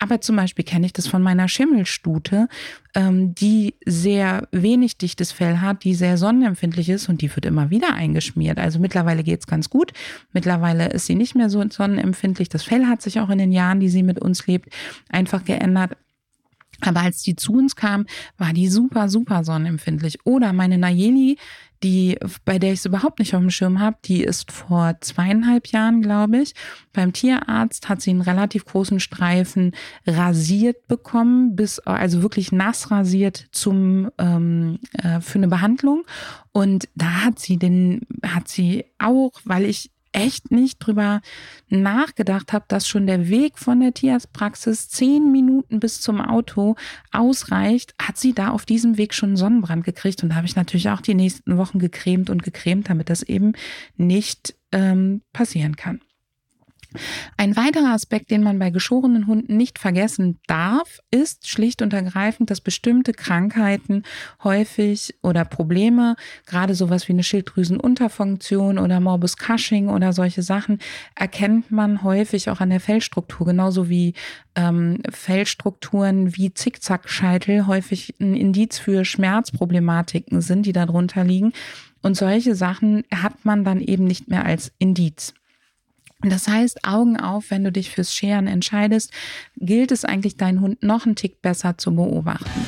Aber 0.00 0.20
zum 0.20 0.36
Beispiel 0.36 0.64
kenne 0.64 0.86
ich 0.86 0.92
das 0.92 1.08
von 1.08 1.22
meiner 1.22 1.48
Schimmelstute, 1.48 2.48
ähm, 2.94 3.34
die 3.34 3.74
sehr 3.84 4.46
wenig 4.52 4.96
dichtes 4.96 5.32
Fell 5.32 5.58
hat, 5.58 5.82
die 5.82 5.94
sehr 5.94 6.16
sonnenempfindlich 6.16 6.88
ist 6.88 7.08
und 7.08 7.20
die 7.20 7.34
wird 7.34 7.46
immer 7.46 7.70
wieder 7.70 7.94
eingeschmiert. 7.94 8.58
Also 8.58 8.78
mittlerweile 8.78 9.24
geht's 9.24 9.48
ganz 9.48 9.70
gut. 9.70 9.92
Mittlerweile 10.32 10.90
ist 10.90 11.06
sie 11.06 11.16
nicht 11.16 11.34
mehr 11.34 11.50
so 11.50 11.64
sonnenempfindlich. 11.68 12.48
Das 12.48 12.62
Fell 12.62 12.86
hat 12.86 13.02
sich 13.02 13.18
auch 13.18 13.28
in 13.28 13.38
den 13.38 13.50
Jahren, 13.50 13.80
die 13.80 13.88
sie 13.88 14.04
mit 14.04 14.20
uns 14.20 14.46
lebt, 14.46 14.72
einfach 15.08 15.44
geändert. 15.44 15.96
Aber 16.80 17.00
als 17.00 17.22
die 17.22 17.36
zu 17.36 17.54
uns 17.54 17.76
kam, 17.76 18.06
war 18.36 18.52
die 18.52 18.68
super, 18.68 19.08
super 19.08 19.44
sonnenempfindlich. 19.44 20.24
Oder 20.24 20.52
meine 20.52 20.78
Nayeli, 20.78 21.36
die, 21.82 22.18
bei 22.44 22.58
der 22.58 22.72
ich 22.72 22.80
es 22.80 22.86
überhaupt 22.86 23.18
nicht 23.18 23.34
auf 23.34 23.40
dem 23.40 23.50
Schirm 23.50 23.80
habe, 23.80 23.96
die 24.04 24.22
ist 24.22 24.50
vor 24.50 24.96
zweieinhalb 25.00 25.68
Jahren, 25.68 26.02
glaube 26.02 26.38
ich, 26.38 26.54
beim 26.92 27.12
Tierarzt 27.12 27.88
hat 27.88 28.00
sie 28.00 28.10
einen 28.10 28.20
relativ 28.20 28.64
großen 28.64 29.00
Streifen 29.00 29.72
rasiert 30.06 30.88
bekommen, 30.88 31.54
bis 31.54 31.78
also 31.80 32.22
wirklich 32.22 32.52
nass 32.52 32.90
rasiert 32.90 33.46
zum 33.52 34.10
ähm, 34.18 34.78
äh, 34.92 35.20
für 35.20 35.38
eine 35.38 35.48
Behandlung. 35.48 36.04
Und 36.52 36.88
da 36.94 37.24
hat 37.24 37.38
sie 37.38 37.58
den, 37.58 38.06
hat 38.24 38.48
sie 38.48 38.84
auch, 38.98 39.32
weil 39.44 39.64
ich 39.64 39.90
echt 40.18 40.50
nicht 40.50 40.78
drüber 40.78 41.20
nachgedacht 41.68 42.52
habe, 42.52 42.64
dass 42.68 42.86
schon 42.86 43.06
der 43.06 43.28
Weg 43.28 43.58
von 43.58 43.80
der 43.80 43.94
Tierarztpraxis 43.94 44.88
zehn 44.88 45.32
Minuten 45.32 45.80
bis 45.80 46.00
zum 46.00 46.20
Auto 46.20 46.76
ausreicht, 47.12 47.94
hat 48.00 48.18
sie 48.18 48.34
da 48.34 48.50
auf 48.50 48.66
diesem 48.66 48.98
Weg 48.98 49.14
schon 49.14 49.36
Sonnenbrand 49.36 49.84
gekriegt. 49.84 50.22
Und 50.22 50.30
da 50.30 50.36
habe 50.36 50.46
ich 50.46 50.56
natürlich 50.56 50.90
auch 50.90 51.00
die 51.00 51.14
nächsten 51.14 51.56
Wochen 51.56 51.78
gecremt 51.78 52.30
und 52.30 52.42
gecremt, 52.42 52.88
damit 52.90 53.10
das 53.10 53.22
eben 53.22 53.52
nicht 53.96 54.54
ähm, 54.72 55.22
passieren 55.32 55.76
kann. 55.76 56.00
Ein 57.36 57.54
weiterer 57.54 57.92
Aspekt, 57.92 58.30
den 58.30 58.42
man 58.42 58.58
bei 58.58 58.70
geschorenen 58.70 59.26
Hunden 59.26 59.58
nicht 59.58 59.78
vergessen 59.78 60.40
darf, 60.46 61.00
ist 61.10 61.46
schlicht 61.46 61.82
und 61.82 61.92
ergreifend, 61.92 62.50
dass 62.50 62.62
bestimmte 62.62 63.12
Krankheiten 63.12 64.04
häufig 64.42 65.14
oder 65.22 65.44
Probleme, 65.44 66.16
gerade 66.46 66.74
sowas 66.74 67.06
wie 67.06 67.12
eine 67.12 67.22
Schilddrüsenunterfunktion 67.22 68.78
oder 68.78 69.00
Morbus 69.00 69.36
Cushing 69.36 69.88
oder 69.88 70.14
solche 70.14 70.42
Sachen, 70.42 70.78
erkennt 71.14 71.70
man 71.70 72.02
häufig 72.02 72.48
auch 72.48 72.60
an 72.60 72.70
der 72.70 72.80
Fellstruktur, 72.80 73.46
genauso 73.46 73.90
wie 73.90 74.14
ähm, 74.54 75.02
Fellstrukturen 75.10 76.36
wie 76.36 76.54
Zickzackscheitel 76.54 77.66
häufig 77.66 78.14
ein 78.18 78.34
Indiz 78.34 78.78
für 78.78 79.04
Schmerzproblematiken 79.04 80.40
sind, 80.40 80.64
die 80.64 80.72
darunter 80.72 81.22
liegen. 81.22 81.52
Und 82.00 82.16
solche 82.16 82.54
Sachen 82.54 83.04
hat 83.14 83.44
man 83.44 83.64
dann 83.64 83.80
eben 83.80 84.04
nicht 84.04 84.28
mehr 84.28 84.46
als 84.46 84.72
Indiz. 84.78 85.34
Das 86.20 86.48
heißt, 86.48 86.84
Augen 86.84 87.16
auf, 87.16 87.50
wenn 87.50 87.62
du 87.62 87.70
dich 87.70 87.90
fürs 87.90 88.12
Scheren 88.12 88.48
entscheidest, 88.48 89.12
gilt 89.56 89.92
es 89.92 90.04
eigentlich, 90.04 90.36
deinen 90.36 90.60
Hund 90.60 90.82
noch 90.82 91.06
einen 91.06 91.14
Tick 91.14 91.40
besser 91.42 91.78
zu 91.78 91.94
beobachten. 91.94 92.66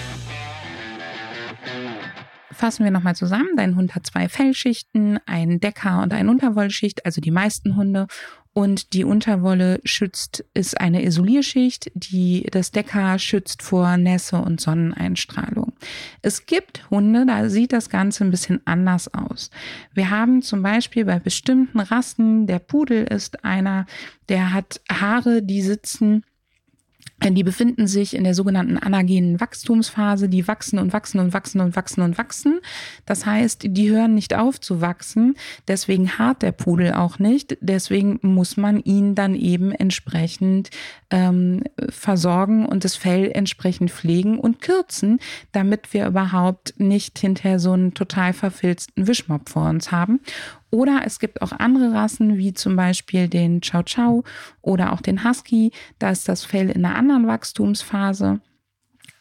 Fassen 2.53 2.85
wir 2.85 2.93
nochmal 2.93 3.17
zusammen. 3.17 3.49
Dein 3.57 3.75
Hund 3.75 3.95
hat 3.97 4.07
zwei 4.07 4.29
Fellschichten, 4.29 5.19
einen 5.27 5.59
Decker 5.59 6.01
und 6.03 6.13
eine 6.13 6.31
Unterwollschicht, 6.31 7.05
also 7.05 7.21
die 7.21 7.31
meisten 7.33 7.75
Hunde. 7.75 8.07
Und 8.53 8.95
die 8.95 9.05
Unterwolle 9.05 9.81
schützt, 9.85 10.45
ist 10.55 10.81
eine 10.81 11.05
Isolierschicht, 11.05 11.93
die 11.95 12.49
das 12.51 12.73
Decker 12.73 13.17
schützt 13.21 13.63
vor 13.63 13.97
Nässe 13.97 14.39
und 14.39 14.61
Sonneneinstrahlung. 14.61 15.73
Es 16.21 16.47
gibt 16.47 16.91
Hunde, 16.91 17.27
da 17.27 17.49
sieht 17.49 17.73
das 17.73 17.91
Ganze 17.91 18.25
ein 18.25 18.33
bisschen 18.33 18.61
anders 18.65 19.15
aus. 19.15 19.51
Wir 19.95 20.11
haben 20.11 20.43
zum 20.43 20.63
Beispiel 20.63 21.05
bei 21.05 21.21
bestimmten 21.21 21.79
Rassen, 21.79 22.49
der 22.49 22.59
Pudel 22.59 23.05
ist 23.05 23.45
einer, 23.45 23.87
der 24.29 24.53
hat 24.53 24.81
Haare, 24.91 25.43
die 25.43 25.63
sitzen 25.63 26.25
die 27.29 27.45
befinden 27.45 27.87
sich 27.87 28.17
in 28.17 28.25
der 28.25 28.35
sogenannten 28.35 28.79
anagenen 28.79 29.41
Wachstumsphase. 29.41 30.29
Die 30.29 30.49
wachsen 30.49 30.79
und 30.79 30.93
wachsen 30.93 31.21
und 31.21 31.35
wachsen 31.35 31.61
und 31.61 31.77
wachsen 31.77 32.03
und 32.03 32.19
wachsen. 32.19 32.61
Das 33.07 33.27
heißt, 33.27 33.65
die 33.69 33.91
hören 33.91 34.15
nicht 34.15 34.35
auf 34.35 34.61
zu 34.61 34.81
wachsen. 34.81 35.35
Deswegen 35.69 36.19
hart 36.19 36.43
der 36.43 36.53
Pudel 36.53 36.95
auch 36.95 37.19
nicht. 37.19 37.59
Deswegen 37.61 38.19
muss 38.23 38.57
man 38.57 38.81
ihn 38.81 39.15
dann 39.15 39.35
eben 39.35 39.73
entsprechend 39.73 40.71
ähm, 41.11 41.63
versorgen 41.91 42.65
und 42.67 42.85
das 42.85 42.97
Fell 42.97 43.31
entsprechend 43.33 43.91
pflegen 43.91 44.39
und 44.39 44.61
kürzen, 44.61 45.19
damit 45.53 45.93
wir 45.93 46.07
überhaupt 46.07 46.75
nicht 46.79 47.19
hinterher 47.19 47.59
so 47.59 47.73
einen 47.73 47.95
total 47.95 48.33
verfilzten 48.33 49.07
Wischmopp 49.07 49.49
vor 49.49 49.69
uns 49.69 49.93
haben. 49.93 50.21
Oder 50.71 51.03
es 51.05 51.19
gibt 51.19 51.43
auch 51.43 51.53
andere 51.53 51.93
Rassen, 51.93 52.39
wie 52.39 52.55
zum 52.55 52.77
Beispiel 52.77 53.29
den 53.29 53.61
Chow 53.61 53.83
Chow 53.85 54.25
oder 54.63 54.93
auch 54.93 55.01
den 55.01 55.25
Husky. 55.25 55.73
Da 55.99 56.11
ist 56.11 56.29
das 56.29 56.45
Fell 56.45 56.71
in 56.71 56.85
einer 56.85 56.97
anderen 56.97 57.27
Wachstumsphase. 57.27 58.41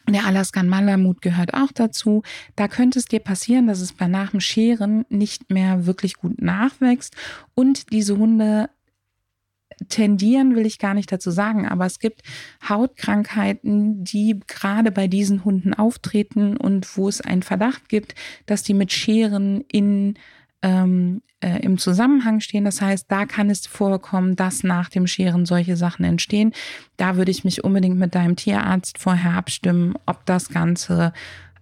Der 0.08 0.26
Alaskan 0.26 0.68
Malamut 0.68 1.22
gehört 1.22 1.54
auch 1.54 1.70
dazu. 1.72 2.22
Da 2.56 2.68
könnte 2.68 2.98
es 2.98 3.04
dir 3.04 3.20
passieren, 3.20 3.66
dass 3.66 3.80
es 3.80 3.92
bei 3.92 4.08
nach 4.08 4.30
dem 4.30 4.40
Scheren 4.40 5.04
nicht 5.08 5.50
mehr 5.50 5.86
wirklich 5.86 6.14
gut 6.14 6.40
nachwächst 6.40 7.14
und 7.54 7.92
diese 7.92 8.16
Hunde 8.16 8.70
tendieren 9.88 10.56
will 10.56 10.66
ich 10.66 10.78
gar 10.78 10.94
nicht 10.94 11.10
dazu 11.10 11.30
sagen, 11.30 11.66
aber 11.66 11.86
es 11.86 11.98
gibt 11.98 12.22
Hautkrankheiten, 12.68 14.04
die 14.04 14.40
gerade 14.46 14.90
bei 14.90 15.08
diesen 15.08 15.44
Hunden 15.44 15.72
auftreten 15.74 16.56
und 16.56 16.96
wo 16.96 17.08
es 17.08 17.20
einen 17.20 17.42
Verdacht 17.42 17.88
gibt, 17.88 18.14
dass 18.46 18.62
die 18.62 18.74
mit 18.74 18.92
Scheren 18.92 19.64
in 19.72 20.18
ähm, 20.62 21.22
äh, 21.40 21.60
im 21.60 21.78
Zusammenhang 21.78 22.40
stehen. 22.40 22.64
Das 22.64 22.80
heißt, 22.80 23.06
da 23.08 23.26
kann 23.26 23.50
es 23.50 23.66
vorkommen, 23.66 24.36
dass 24.36 24.62
nach 24.62 24.88
dem 24.88 25.06
Scheren 25.06 25.46
solche 25.46 25.76
Sachen 25.76 26.04
entstehen. 26.04 26.52
Da 26.96 27.16
würde 27.16 27.30
ich 27.30 27.44
mich 27.44 27.64
unbedingt 27.64 27.98
mit 27.98 28.14
deinem 28.14 28.36
Tierarzt 28.36 28.98
vorher 28.98 29.32
abstimmen, 29.32 29.94
ob 30.06 30.26
das 30.26 30.50
Ganze 30.50 31.12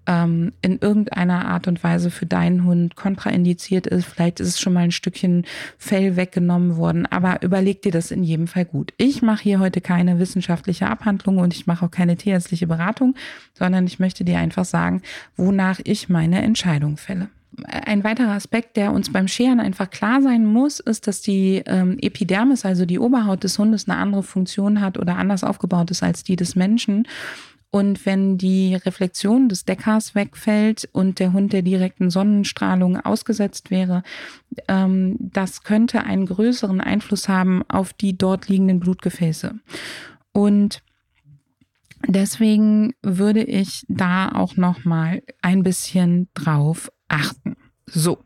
ähm, 0.07 0.53
in 0.63 0.79
irgendeiner 0.79 1.47
Art 1.47 1.69
und 1.69 1.85
Weise 1.85 2.11
für 2.11 2.27
deinen 2.27 2.65
Hund 2.65 2.97
kontraindiziert 2.97 3.87
ist. 3.87 4.07
Vielleicht 4.07 4.41
ist 4.41 4.49
es 4.49 4.61
schon 4.61 4.73
mal 4.73 4.81
ein 4.81 4.91
Stückchen 4.91 5.45
Fell 5.77 6.17
weggenommen 6.17 6.77
worden, 6.77 7.07
aber 7.07 7.43
überleg 7.43 7.83
dir 7.83 7.93
das 7.93 8.11
in 8.11 8.25
jedem 8.25 8.49
Fall 8.49 8.65
gut. 8.65 8.95
Ich 8.97 9.23
mache 9.23 9.43
hier 9.43 9.61
heute 9.61 9.81
keine 9.81 10.19
wissenschaftliche 10.19 10.89
Abhandlung 10.89 11.39
und 11.39 11.55
ich 11.55 11.67
mache 11.67 11.87
auch 11.87 11.91
keine 11.91 12.17
tierärztliche 12.17 12.67
Beratung, 12.67 13.15
sondern 13.53 13.87
ich 13.87 13.99
möchte 13.99 14.25
dir 14.25 14.39
einfach 14.39 14.65
sagen, 14.65 15.03
wonach 15.37 15.79
ich 15.85 16.09
meine 16.09 16.43
Entscheidung 16.43 16.97
fälle 16.97 17.29
ein 17.67 18.05
weiterer 18.05 18.33
Aspekt, 18.33 18.77
der 18.77 18.93
uns 18.93 19.13
beim 19.13 19.29
Scheren 19.29 19.61
einfach 19.61 19.91
klar 19.91 20.23
sein 20.23 20.45
muss, 20.45 20.81
ist, 20.81 21.07
dass 21.07 21.21
die 21.21 21.63
ähm, 21.67 21.99
Epidermis, 22.01 22.65
also 22.65 22.85
die 22.85 22.99
Oberhaut 22.99 23.45
des 23.45 23.59
Hundes, 23.59 23.89
eine 23.89 23.99
andere 23.99 24.23
Funktion 24.23 24.81
hat 24.81 24.99
oder 24.99 25.17
anders 25.17 25.45
aufgebaut 25.45 25.91
ist 25.91 26.03
als 26.03 26.23
die 26.23 26.37
des 26.37 26.57
Menschen. 26.57 27.07
Und 27.71 28.07
wenn 28.07 28.39
die 28.39 28.77
Reflexion 28.77 29.49
des 29.49 29.67
Deckers 29.67 30.15
wegfällt 30.15 30.89
und 30.93 31.19
der 31.19 31.35
Hund 31.35 31.53
der 31.53 31.63
direkten 31.63 32.09
Sonnenstrahlung 32.09 32.99
ausgesetzt 32.99 33.71
wäre, 33.71 34.03
ähm, 34.69 35.17
das 35.19 35.63
könnte 35.65 36.05
einen 36.05 36.25
größeren 36.25 36.81
Einfluss 36.81 37.29
haben 37.29 37.63
auf 37.69 37.93
die 37.93 38.17
dort 38.17 38.49
liegenden 38.49 38.81
Blutgefäße. 38.81 39.55
Und 40.33 40.83
deswegen 42.07 42.95
würde 43.03 43.43
ich 43.43 43.85
da 43.89 44.33
auch 44.33 44.57
noch 44.57 44.87
mal 44.87 45.23
ein 45.43 45.63
bisschen 45.63 46.29
drauf 46.33 46.91
achten. 47.09 47.57
So. 47.87 48.19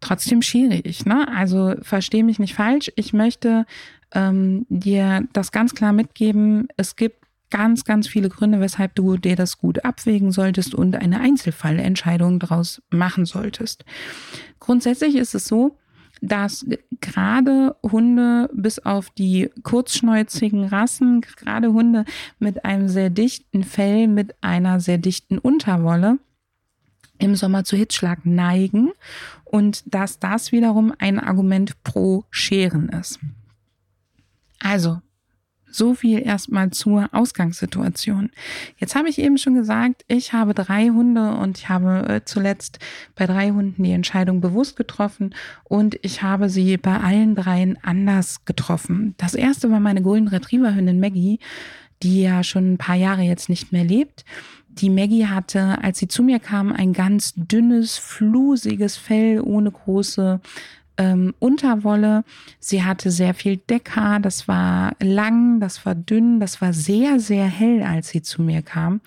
Trotzdem 0.00 0.42
schere 0.42 0.76
ich, 0.76 1.06
ne? 1.06 1.26
Also 1.28 1.74
verstehe 1.82 2.22
mich 2.22 2.38
nicht 2.38 2.54
falsch. 2.54 2.92
Ich 2.94 3.12
möchte 3.12 3.66
ähm, 4.14 4.64
dir 4.68 5.26
das 5.32 5.50
ganz 5.50 5.74
klar 5.74 5.92
mitgeben. 5.92 6.68
Es 6.76 6.94
gibt 6.94 7.26
ganz, 7.50 7.84
ganz 7.84 8.06
viele 8.06 8.28
Gründe, 8.28 8.60
weshalb 8.60 8.94
du 8.94 9.16
dir 9.16 9.36
das 9.36 9.58
gut 9.58 9.84
abwägen 9.84 10.32
solltest 10.32 10.74
und 10.74 10.96
eine 10.96 11.20
Einzelfallentscheidung 11.20 12.38
daraus 12.38 12.82
machen 12.90 13.26
solltest. 13.26 13.84
Grundsätzlich 14.60 15.16
ist 15.16 15.34
es 15.34 15.46
so, 15.46 15.76
dass 16.20 16.66
gerade 17.00 17.76
Hunde 17.82 18.50
bis 18.52 18.78
auf 18.80 19.10
die 19.10 19.50
kurzschnäuzigen 19.62 20.64
Rassen, 20.64 21.20
gerade 21.20 21.72
Hunde 21.72 22.04
mit 22.38 22.64
einem 22.64 22.88
sehr 22.88 23.10
dichten 23.10 23.62
Fell, 23.62 24.08
mit 24.08 24.34
einer 24.42 24.80
sehr 24.80 24.98
dichten 24.98 25.38
Unterwolle, 25.38 26.18
im 27.18 27.34
Sommer 27.34 27.64
zu 27.64 27.76
Hitzschlag 27.76 28.24
neigen 28.24 28.92
und 29.44 29.82
dass 29.92 30.18
das 30.18 30.52
wiederum 30.52 30.92
ein 30.98 31.18
Argument 31.18 31.82
pro 31.82 32.24
Scheren 32.30 32.88
ist. 32.88 33.18
Also, 34.60 35.00
so 35.70 35.94
viel 35.94 36.20
erstmal 36.20 36.70
zur 36.70 37.08
Ausgangssituation. 37.12 38.30
Jetzt 38.78 38.94
habe 38.94 39.08
ich 39.08 39.18
eben 39.18 39.38
schon 39.38 39.54
gesagt, 39.54 40.04
ich 40.08 40.32
habe 40.32 40.54
drei 40.54 40.88
Hunde 40.88 41.34
und 41.36 41.58
ich 41.58 41.68
habe 41.68 42.08
äh, 42.08 42.24
zuletzt 42.24 42.78
bei 43.14 43.26
drei 43.26 43.50
Hunden 43.50 43.82
die 43.82 43.92
Entscheidung 43.92 44.40
bewusst 44.40 44.76
getroffen 44.76 45.34
und 45.64 45.98
ich 46.02 46.22
habe 46.22 46.48
sie 46.48 46.76
bei 46.76 46.98
allen 46.98 47.34
dreien 47.34 47.78
anders 47.82 48.44
getroffen. 48.44 49.14
Das 49.18 49.34
erste 49.34 49.70
war 49.70 49.80
meine 49.80 50.02
Golden 50.02 50.28
Retriever 50.28 50.74
Hündin 50.74 51.00
Maggie, 51.00 51.38
die 52.02 52.22
ja 52.22 52.42
schon 52.42 52.74
ein 52.74 52.78
paar 52.78 52.96
Jahre 52.96 53.22
jetzt 53.22 53.48
nicht 53.48 53.72
mehr 53.72 53.84
lebt. 53.84 54.24
Die 54.78 54.90
Maggie 54.90 55.26
hatte, 55.26 55.82
als 55.82 55.98
sie 55.98 56.08
zu 56.08 56.22
mir 56.22 56.38
kam, 56.38 56.72
ein 56.72 56.92
ganz 56.92 57.34
dünnes, 57.36 57.98
flusiges 57.98 58.96
Fell 58.96 59.40
ohne 59.40 59.72
große 59.72 60.40
ähm, 60.98 61.34
Unterwolle. 61.38 62.24
Sie 62.60 62.84
hatte 62.84 63.10
sehr 63.10 63.34
viel 63.34 63.56
Deckhaar, 63.56 64.20
das 64.20 64.46
war 64.46 64.92
lang, 65.00 65.58
das 65.60 65.84
war 65.84 65.94
dünn, 65.94 66.38
das 66.38 66.60
war 66.60 66.72
sehr, 66.72 67.18
sehr 67.18 67.46
hell, 67.46 67.82
als 67.82 68.10
sie 68.10 68.22
zu 68.22 68.42
mir 68.42 68.62
kam. 68.62 69.00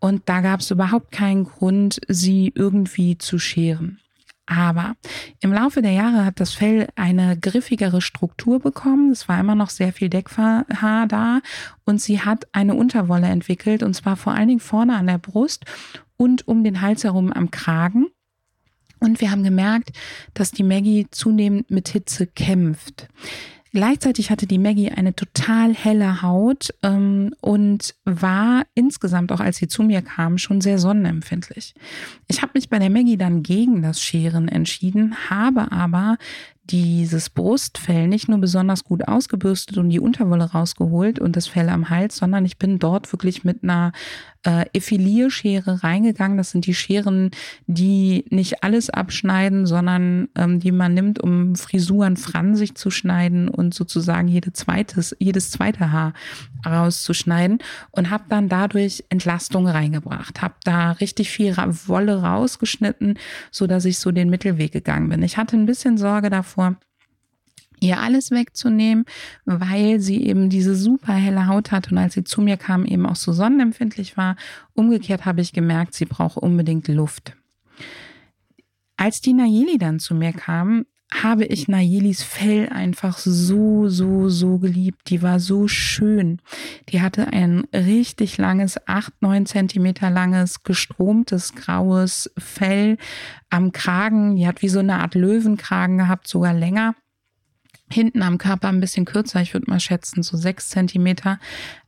Und 0.00 0.22
da 0.26 0.40
gab 0.40 0.60
es 0.60 0.70
überhaupt 0.70 1.12
keinen 1.12 1.44
Grund, 1.44 2.00
sie 2.08 2.52
irgendwie 2.54 3.16
zu 3.18 3.38
scheren. 3.38 4.00
Aber 4.46 4.94
im 5.40 5.52
Laufe 5.52 5.82
der 5.82 5.90
Jahre 5.90 6.24
hat 6.24 6.38
das 6.38 6.54
Fell 6.54 6.88
eine 6.94 7.36
griffigere 7.36 8.00
Struktur 8.00 8.60
bekommen. 8.60 9.10
Es 9.10 9.28
war 9.28 9.40
immer 9.40 9.56
noch 9.56 9.70
sehr 9.70 9.92
viel 9.92 10.08
Deckhaar 10.08 10.64
da 11.08 11.40
und 11.84 12.00
sie 12.00 12.20
hat 12.20 12.46
eine 12.52 12.74
Unterwolle 12.74 13.26
entwickelt 13.26 13.82
und 13.82 13.94
zwar 13.94 14.16
vor 14.16 14.34
allen 14.34 14.48
Dingen 14.48 14.60
vorne 14.60 14.96
an 14.96 15.08
der 15.08 15.18
Brust 15.18 15.64
und 16.16 16.46
um 16.46 16.62
den 16.62 16.80
Hals 16.80 17.04
herum 17.04 17.32
am 17.32 17.50
Kragen. 17.50 18.06
Und 19.00 19.20
wir 19.20 19.30
haben 19.30 19.42
gemerkt, 19.42 19.90
dass 20.32 20.52
die 20.52 20.62
Maggie 20.62 21.06
zunehmend 21.10 21.70
mit 21.70 21.88
Hitze 21.88 22.26
kämpft. 22.26 23.08
Gleichzeitig 23.76 24.30
hatte 24.30 24.46
die 24.46 24.56
Maggie 24.56 24.90
eine 24.90 25.14
total 25.14 25.74
helle 25.74 26.22
Haut 26.22 26.72
ähm, 26.82 27.34
und 27.42 27.94
war 28.06 28.62
insgesamt, 28.74 29.32
auch 29.32 29.40
als 29.40 29.58
sie 29.58 29.68
zu 29.68 29.82
mir 29.82 30.00
kam, 30.00 30.38
schon 30.38 30.62
sehr 30.62 30.78
sonnenempfindlich. 30.78 31.74
Ich 32.26 32.40
habe 32.40 32.52
mich 32.54 32.70
bei 32.70 32.78
der 32.78 32.88
Maggie 32.88 33.18
dann 33.18 33.42
gegen 33.42 33.82
das 33.82 34.00
Scheren 34.00 34.48
entschieden, 34.48 35.14
habe 35.28 35.72
aber 35.72 36.16
dieses 36.70 37.30
Brustfell 37.30 38.08
nicht 38.08 38.28
nur 38.28 38.38
besonders 38.38 38.84
gut 38.84 39.06
ausgebürstet 39.06 39.78
und 39.78 39.88
die 39.90 40.00
Unterwolle 40.00 40.44
rausgeholt 40.44 41.18
und 41.18 41.36
das 41.36 41.46
Fell 41.46 41.68
am 41.68 41.90
Hals, 41.90 42.16
sondern 42.16 42.44
ich 42.44 42.58
bin 42.58 42.78
dort 42.78 43.12
wirklich 43.12 43.44
mit 43.44 43.62
einer 43.62 43.92
äh, 44.46 44.64
Effilierschere 44.72 45.82
reingegangen. 45.82 46.38
Das 46.38 46.50
sind 46.50 46.66
die 46.66 46.74
Scheren, 46.74 47.30
die 47.66 48.24
nicht 48.30 48.62
alles 48.62 48.90
abschneiden, 48.90 49.66
sondern 49.66 50.28
ähm, 50.36 50.60
die 50.60 50.72
man 50.72 50.94
nimmt, 50.94 51.20
um 51.20 51.56
Frisuren 51.56 52.16
fransig 52.16 52.76
zu 52.76 52.90
schneiden 52.90 53.48
und 53.48 53.74
sozusagen 53.74 54.28
jede 54.28 54.52
zweites, 54.52 55.16
jedes 55.18 55.50
zweite 55.50 55.92
Haar 55.92 56.14
rauszuschneiden 56.64 57.58
und 57.90 58.10
habe 58.10 58.24
dann 58.28 58.48
dadurch 58.48 59.04
Entlastung 59.08 59.68
reingebracht, 59.68 60.42
habe 60.42 60.54
da 60.64 60.92
richtig 60.92 61.30
viel 61.30 61.56
Wolle 61.56 62.22
rausgeschnitten, 62.22 63.18
so 63.50 63.66
dass 63.66 63.84
ich 63.84 63.98
so 63.98 64.10
den 64.10 64.30
Mittelweg 64.30 64.72
gegangen 64.72 65.08
bin. 65.08 65.22
Ich 65.22 65.36
hatte 65.36 65.56
ein 65.56 65.66
bisschen 65.66 65.98
Sorge 65.98 66.30
davor, 66.56 66.76
ihr 67.78 68.00
alles 68.00 68.30
wegzunehmen, 68.30 69.04
weil 69.44 70.00
sie 70.00 70.26
eben 70.26 70.48
diese 70.48 70.74
super 70.74 71.12
helle 71.12 71.46
Haut 71.46 71.72
hat 71.72 71.92
und 71.92 71.98
als 71.98 72.14
sie 72.14 72.24
zu 72.24 72.40
mir 72.40 72.56
kam, 72.56 72.86
eben 72.86 73.06
auch 73.06 73.16
so 73.16 73.32
sonnenempfindlich 73.32 74.16
war. 74.16 74.36
Umgekehrt 74.72 75.26
habe 75.26 75.42
ich 75.42 75.52
gemerkt, 75.52 75.94
sie 75.94 76.06
braucht 76.06 76.38
unbedingt 76.38 76.88
Luft. 76.88 77.36
Als 78.96 79.20
die 79.20 79.34
Nayeli 79.34 79.76
dann 79.76 79.98
zu 79.98 80.14
mir 80.14 80.32
kam, 80.32 80.86
habe 81.14 81.44
ich 81.44 81.68
Nayelis 81.68 82.22
Fell 82.22 82.68
einfach 82.68 83.18
so, 83.18 83.88
so, 83.88 84.28
so 84.28 84.58
geliebt. 84.58 85.08
Die 85.08 85.22
war 85.22 85.38
so 85.40 85.68
schön. 85.68 86.40
Die 86.88 87.00
hatte 87.00 87.28
ein 87.28 87.64
richtig 87.72 88.38
langes, 88.38 88.76
acht, 88.86 89.12
neun 89.20 89.46
Zentimeter 89.46 90.10
langes, 90.10 90.62
gestromtes, 90.64 91.54
graues 91.54 92.30
Fell 92.36 92.98
am 93.50 93.72
Kragen. 93.72 94.36
Die 94.36 94.46
hat 94.46 94.62
wie 94.62 94.68
so 94.68 94.80
eine 94.80 94.98
Art 94.98 95.14
Löwenkragen 95.14 95.98
gehabt, 95.98 96.26
sogar 96.26 96.52
länger 96.52 96.94
hinten 97.90 98.22
am 98.22 98.38
Körper 98.38 98.68
ein 98.68 98.80
bisschen 98.80 99.04
kürzer, 99.04 99.40
ich 99.40 99.54
würde 99.54 99.70
mal 99.70 99.80
schätzen, 99.80 100.22
so 100.22 100.36
sechs 100.36 100.68
Zentimeter, 100.68 101.38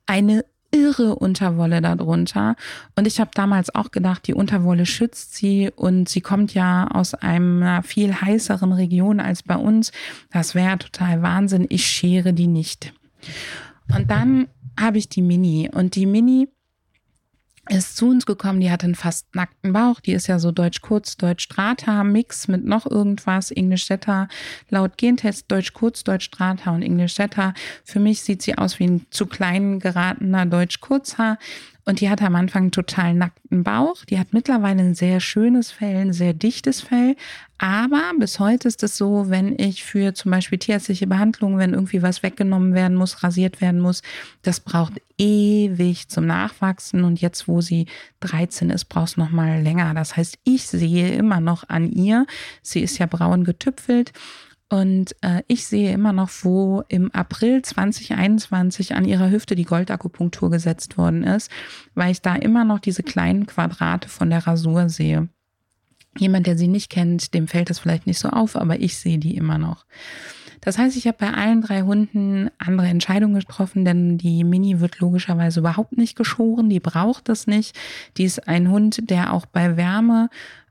eine 0.06 0.44
irre 0.78 1.16
Unterwolle 1.16 1.80
darunter. 1.80 2.56
Und 2.96 3.06
ich 3.06 3.20
habe 3.20 3.30
damals 3.34 3.74
auch 3.74 3.90
gedacht, 3.90 4.26
die 4.26 4.34
Unterwolle 4.34 4.86
schützt 4.86 5.34
sie 5.34 5.70
und 5.74 6.08
sie 6.08 6.20
kommt 6.20 6.54
ja 6.54 6.88
aus 6.88 7.14
einer 7.14 7.82
viel 7.82 8.14
heißeren 8.14 8.72
Region 8.72 9.20
als 9.20 9.42
bei 9.42 9.56
uns. 9.56 9.92
Das 10.30 10.54
wäre 10.54 10.78
total 10.78 11.22
Wahnsinn. 11.22 11.66
Ich 11.68 11.86
schere 11.86 12.32
die 12.32 12.46
nicht. 12.46 12.92
Und 13.94 14.10
dann 14.10 14.48
habe 14.78 14.98
ich 14.98 15.08
die 15.08 15.22
Mini 15.22 15.70
und 15.72 15.96
die 15.96 16.06
Mini 16.06 16.48
ist 17.68 17.96
zu 17.96 18.08
uns 18.08 18.26
gekommen, 18.26 18.60
die 18.60 18.70
hatte 18.70 18.86
einen 18.86 18.94
fast 18.94 19.34
nackten 19.34 19.72
Bauch, 19.72 20.00
die 20.00 20.12
ist 20.12 20.26
ja 20.26 20.38
so 20.38 20.52
deutsch 20.52 20.80
kurz, 20.80 21.16
deutsch 21.16 21.44
Strata, 21.44 22.04
Mix 22.04 22.48
mit 22.48 22.64
noch 22.64 22.86
irgendwas, 22.86 23.50
English 23.50 23.86
Setter, 23.86 24.28
laut 24.70 24.96
Gentest 24.96 25.50
deutsch 25.50 25.72
kurz, 25.72 26.04
deutsch 26.04 26.24
Strata 26.26 26.74
und 26.74 26.82
English 26.82 27.14
Setter. 27.14 27.54
Für 27.84 28.00
mich 28.00 28.22
sieht 28.22 28.42
sie 28.42 28.56
aus 28.56 28.78
wie 28.78 28.86
ein 28.86 29.06
zu 29.10 29.26
klein 29.26 29.80
geratener 29.80 30.46
deutsch 30.46 30.80
Kurzhaar 30.80 31.38
und 31.88 32.02
die 32.02 32.10
hatte 32.10 32.26
am 32.26 32.36
Anfang 32.36 32.64
einen 32.64 32.70
total 32.70 33.14
nackten 33.14 33.64
Bauch. 33.64 34.04
Die 34.04 34.18
hat 34.18 34.34
mittlerweile 34.34 34.82
ein 34.82 34.94
sehr 34.94 35.20
schönes 35.20 35.70
Fell, 35.70 35.96
ein 35.96 36.12
sehr 36.12 36.34
dichtes 36.34 36.82
Fell. 36.82 37.16
Aber 37.56 38.12
bis 38.18 38.38
heute 38.38 38.68
ist 38.68 38.82
es 38.82 38.98
so, 38.98 39.30
wenn 39.30 39.58
ich 39.58 39.84
für 39.84 40.12
zum 40.12 40.30
Beispiel 40.30 40.58
tierärztliche 40.58 41.06
Behandlungen, 41.06 41.58
wenn 41.58 41.72
irgendwie 41.72 42.02
was 42.02 42.22
weggenommen 42.22 42.74
werden 42.74 42.94
muss, 42.94 43.22
rasiert 43.22 43.62
werden 43.62 43.80
muss, 43.80 44.02
das 44.42 44.60
braucht 44.60 45.00
ewig 45.16 46.10
zum 46.10 46.26
Nachwachsen. 46.26 47.04
Und 47.04 47.22
jetzt, 47.22 47.48
wo 47.48 47.62
sie 47.62 47.86
13 48.20 48.68
ist, 48.68 48.84
braucht 48.90 49.08
es 49.08 49.16
noch 49.16 49.30
mal 49.30 49.62
länger. 49.62 49.94
Das 49.94 50.14
heißt, 50.14 50.38
ich 50.44 50.66
sehe 50.66 51.14
immer 51.14 51.40
noch 51.40 51.70
an 51.70 51.90
ihr, 51.90 52.26
sie 52.60 52.82
ist 52.82 52.98
ja 52.98 53.06
braun 53.06 53.44
getüpfelt, 53.44 54.12
und 54.70 55.16
äh, 55.22 55.42
ich 55.46 55.66
sehe 55.66 55.92
immer 55.92 56.12
noch, 56.12 56.30
wo 56.42 56.82
im 56.88 57.10
April 57.12 57.62
2021 57.62 58.94
an 58.94 59.06
ihrer 59.06 59.30
Hüfte 59.30 59.54
die 59.54 59.64
Goldakupunktur 59.64 60.50
gesetzt 60.50 60.98
worden 60.98 61.24
ist, 61.24 61.50
weil 61.94 62.12
ich 62.12 62.20
da 62.20 62.34
immer 62.34 62.64
noch 62.64 62.78
diese 62.78 63.02
kleinen 63.02 63.46
Quadrate 63.46 64.08
von 64.08 64.28
der 64.28 64.46
Rasur 64.46 64.90
sehe. 64.90 65.28
Jemand, 66.18 66.46
der 66.46 66.58
sie 66.58 66.68
nicht 66.68 66.90
kennt, 66.90 67.32
dem 67.32 67.48
fällt 67.48 67.70
das 67.70 67.78
vielleicht 67.78 68.06
nicht 68.06 68.18
so 68.18 68.28
auf, 68.28 68.56
aber 68.56 68.80
ich 68.80 68.98
sehe 68.98 69.18
die 69.18 69.36
immer 69.36 69.56
noch. 69.56 69.86
Das 70.60 70.76
heißt, 70.76 70.96
ich 70.96 71.06
habe 71.06 71.18
bei 71.18 71.32
allen 71.32 71.62
drei 71.62 71.82
Hunden 71.82 72.50
andere 72.58 72.88
Entscheidungen 72.88 73.38
getroffen, 73.38 73.84
denn 73.84 74.18
die 74.18 74.44
Mini 74.44 74.80
wird 74.80 74.98
logischerweise 74.98 75.60
überhaupt 75.60 75.96
nicht 75.96 76.16
geschoren, 76.16 76.68
die 76.68 76.80
braucht 76.80 77.28
das 77.28 77.46
nicht. 77.46 77.78
Die 78.16 78.24
ist 78.24 78.48
ein 78.48 78.68
Hund, 78.70 79.08
der 79.08 79.32
auch 79.32 79.46
bei 79.46 79.76
Wärme 79.76 80.28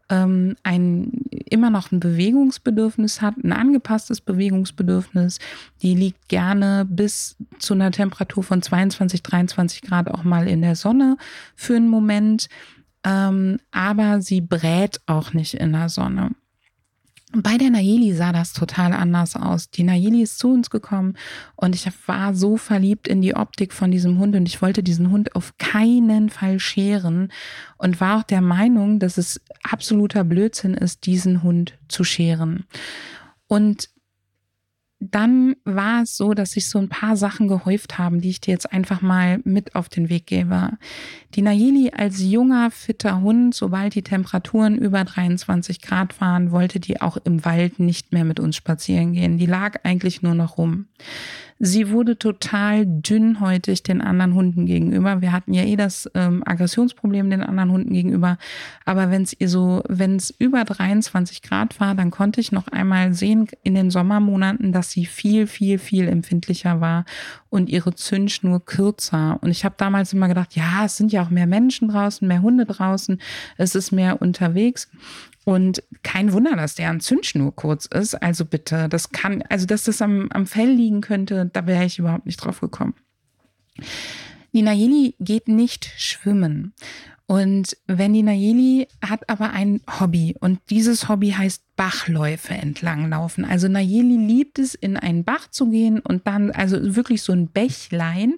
ähm, 0.10 0.56
ein 0.64 1.12
immer 1.50 1.70
noch 1.70 1.92
ein 1.92 2.00
Bewegungsbedürfnis 2.00 3.22
hat, 3.22 3.36
ein 3.38 3.52
angepasstes 3.52 4.22
Bewegungsbedürfnis. 4.22 5.40
Die 5.82 5.96
liegt 5.96 6.30
gerne 6.30 6.86
bis 6.90 7.36
zu 7.60 7.74
einer 7.74 7.92
Temperatur 7.92 8.44
von 8.44 8.62
22, 8.62 9.24
23 9.24 9.82
Grad 9.82 10.10
auch 10.10 10.24
mal 10.24 10.48
in 10.48 10.62
der 10.62 10.76
Sonne 10.76 11.18
für 11.56 11.76
einen 11.76 11.90
Moment. 11.90 12.48
Ähm, 13.04 13.60
aber 13.72 14.22
sie 14.22 14.42
brät 14.42 15.00
auch 15.06 15.34
nicht 15.34 15.54
in 15.54 15.74
der 15.74 15.90
Sonne. 15.90 16.32
Bei 17.34 17.58
der 17.58 17.70
Nayeli 17.70 18.14
sah 18.14 18.32
das 18.32 18.54
total 18.54 18.94
anders 18.94 19.36
aus. 19.36 19.70
Die 19.70 19.84
Nayeli 19.84 20.22
ist 20.22 20.40
zu 20.40 20.50
uns 20.50 20.70
gekommen 20.70 21.16
und 21.58 21.76
ich 21.76 21.86
war 22.08 22.34
so 22.34 22.56
verliebt 22.56 23.08
in 23.08 23.22
die 23.22 23.36
Optik 23.36 23.74
von 23.74 23.92
diesem 23.92 24.18
Hund 24.18 24.36
und 24.36 24.48
ich 24.48 24.62
wollte 24.62 24.82
diesen 24.82 25.12
Hund 25.12 25.36
auf 25.36 25.58
keinen 25.58 26.30
Fall 26.30 26.60
scheren 26.60 27.34
und 27.78 28.00
war 28.00 28.20
auch 28.20 28.24
der 28.24 28.40
Meinung, 28.40 29.00
dass 29.00 29.18
es 29.18 29.42
absoluter 29.62 30.24
Blödsinn 30.24 30.74
ist, 30.74 31.06
diesen 31.06 31.44
Hund 31.44 31.78
zu 31.90 32.06
scheren. 32.06 32.66
Und 33.48 33.90
dann 35.00 35.56
war 35.64 36.02
es 36.02 36.18
so, 36.18 36.34
dass 36.34 36.52
sich 36.52 36.70
so 36.70 36.80
ein 36.80 36.90
paar 36.90 37.16
Sachen 37.18 37.48
gehäuft 37.48 38.00
haben, 38.00 38.20
die 38.20 38.30
ich 38.30 38.42
dir 38.42 38.52
jetzt 38.52 38.72
einfach 38.72 39.02
mal 39.02 39.40
mit 39.44 39.76
auf 39.76 39.90
den 39.90 40.10
Weg 40.10 40.26
gebe. 40.26 40.72
Die 41.36 41.44
Nayeli 41.44 41.92
als 41.96 42.22
junger, 42.22 42.72
fitter 42.72 43.22
Hund, 43.22 43.54
sobald 43.54 43.94
die 43.94 44.02
Temperaturen 44.02 44.76
über 44.76 45.04
23 45.04 45.82
Grad 45.82 46.20
waren, 46.20 46.52
wollte 46.52 46.80
die 46.80 47.00
auch 47.00 47.18
im 47.18 47.46
Wald 47.46 47.80
nicht 47.80 48.12
mehr 48.12 48.26
mit 48.26 48.40
uns 48.40 48.56
spazieren 48.56 49.14
gehen. 49.14 49.38
Die 49.38 49.46
lag 49.46 49.82
eigentlich 49.84 50.24
nur 50.24 50.34
noch 50.34 50.58
rum. 50.58 50.88
Sie 51.60 51.90
wurde 51.90 52.18
total 52.18 52.86
dünnhäutig 52.86 53.82
den 53.84 54.02
anderen 54.02 54.36
Hunden 54.36 54.66
gegenüber. 54.66 55.22
Wir 55.22 55.32
hatten 55.32 55.54
ja 55.54 55.64
eh 55.64 55.76
das 55.76 56.10
ähm, 56.14 56.44
Aggressionsproblem 56.46 57.30
den 57.30 57.42
anderen 57.42 57.72
Hunden 57.72 57.94
gegenüber. 57.94 58.38
Aber 58.86 59.10
wenn 59.10 59.24
es 59.24 59.36
ihr 59.40 59.50
so, 59.50 59.84
wenn 59.88 60.18
es 60.18 60.30
über 60.30 60.64
23 60.64 61.42
Grad 61.42 61.80
war, 61.80 61.96
dann 61.96 62.12
konnte 62.12 62.42
ich 62.42 62.52
noch 62.52 62.68
einmal 62.68 63.14
sehen 63.14 63.48
in 63.64 63.76
den 63.76 63.90
Sommermonaten, 63.90 64.72
dass 64.72 64.92
sie 64.92 65.06
viel, 65.06 65.48
viel, 65.48 65.80
viel 65.80 66.08
empfindlicher 66.08 66.80
war 66.80 67.06
und 67.50 67.70
ihre 67.70 67.94
Zündschnur 67.94 68.64
kürzer. 68.66 69.40
Und 69.42 69.52
ich 69.52 69.66
habe 69.66 69.76
damals 69.78 70.14
immer 70.14 70.28
gedacht, 70.28 70.56
ja, 70.56 70.86
es 70.86 70.98
sind 70.98 71.12
ja 71.12 71.24
auch 71.24 71.30
mehr 71.30 71.48
Menschen 71.48 71.88
draußen, 71.90 72.28
mehr 72.28 72.42
Hunde 72.42 72.66
draußen, 72.66 73.22
es 73.58 73.76
ist 73.76 73.92
mehr 73.92 74.22
unterwegs. 74.22 74.90
Und 75.46 75.82
kein 76.04 76.34
Wunder, 76.34 76.56
dass 76.56 76.76
deren 76.76 77.00
Zündschnur 77.00 77.56
kurz 77.56 77.86
ist. 77.86 78.16
Also 78.16 78.44
bitte, 78.44 78.90
das 78.90 79.12
kann, 79.12 79.44
also 79.44 79.66
dass 79.66 79.84
das 79.84 80.02
am, 80.02 80.28
am 80.32 80.46
Fell 80.46 80.70
liegen 80.70 81.02
könnte, 81.02 81.50
da 81.52 81.66
wäre 81.66 81.86
ich 81.86 82.00
überhaupt 82.00 82.26
nicht 82.26 82.38
drauf 82.38 82.60
gekommen. 82.60 82.96
Die 84.54 84.62
Nayeli 84.62 85.16
geht 85.20 85.48
nicht 85.48 85.92
schwimmen. 85.98 86.74
Und 87.28 87.76
wenn 87.88 88.14
die 88.14 88.24
Nayeli 88.24 88.88
hat 89.06 89.30
aber 89.30 89.52
ein 89.52 89.82
Hobby 90.00 90.36
und 90.40 90.60
dieses 90.70 91.10
Hobby 91.10 91.32
heißt 91.32 91.62
Bachläufe 91.76 92.54
entlanglaufen. 92.54 93.44
Also 93.44 93.68
Nayeli 93.68 94.16
liebt 94.16 94.60
es, 94.60 94.76
in 94.76 94.96
einen 94.96 95.26
Bach 95.26 95.50
zu 95.52 95.70
gehen 95.70 96.00
und 96.00 96.26
dann, 96.26 96.52
also 96.52 96.96
wirklich 96.96 97.22
so 97.22 97.34
ein 97.34 97.48
Bächlein 97.48 98.36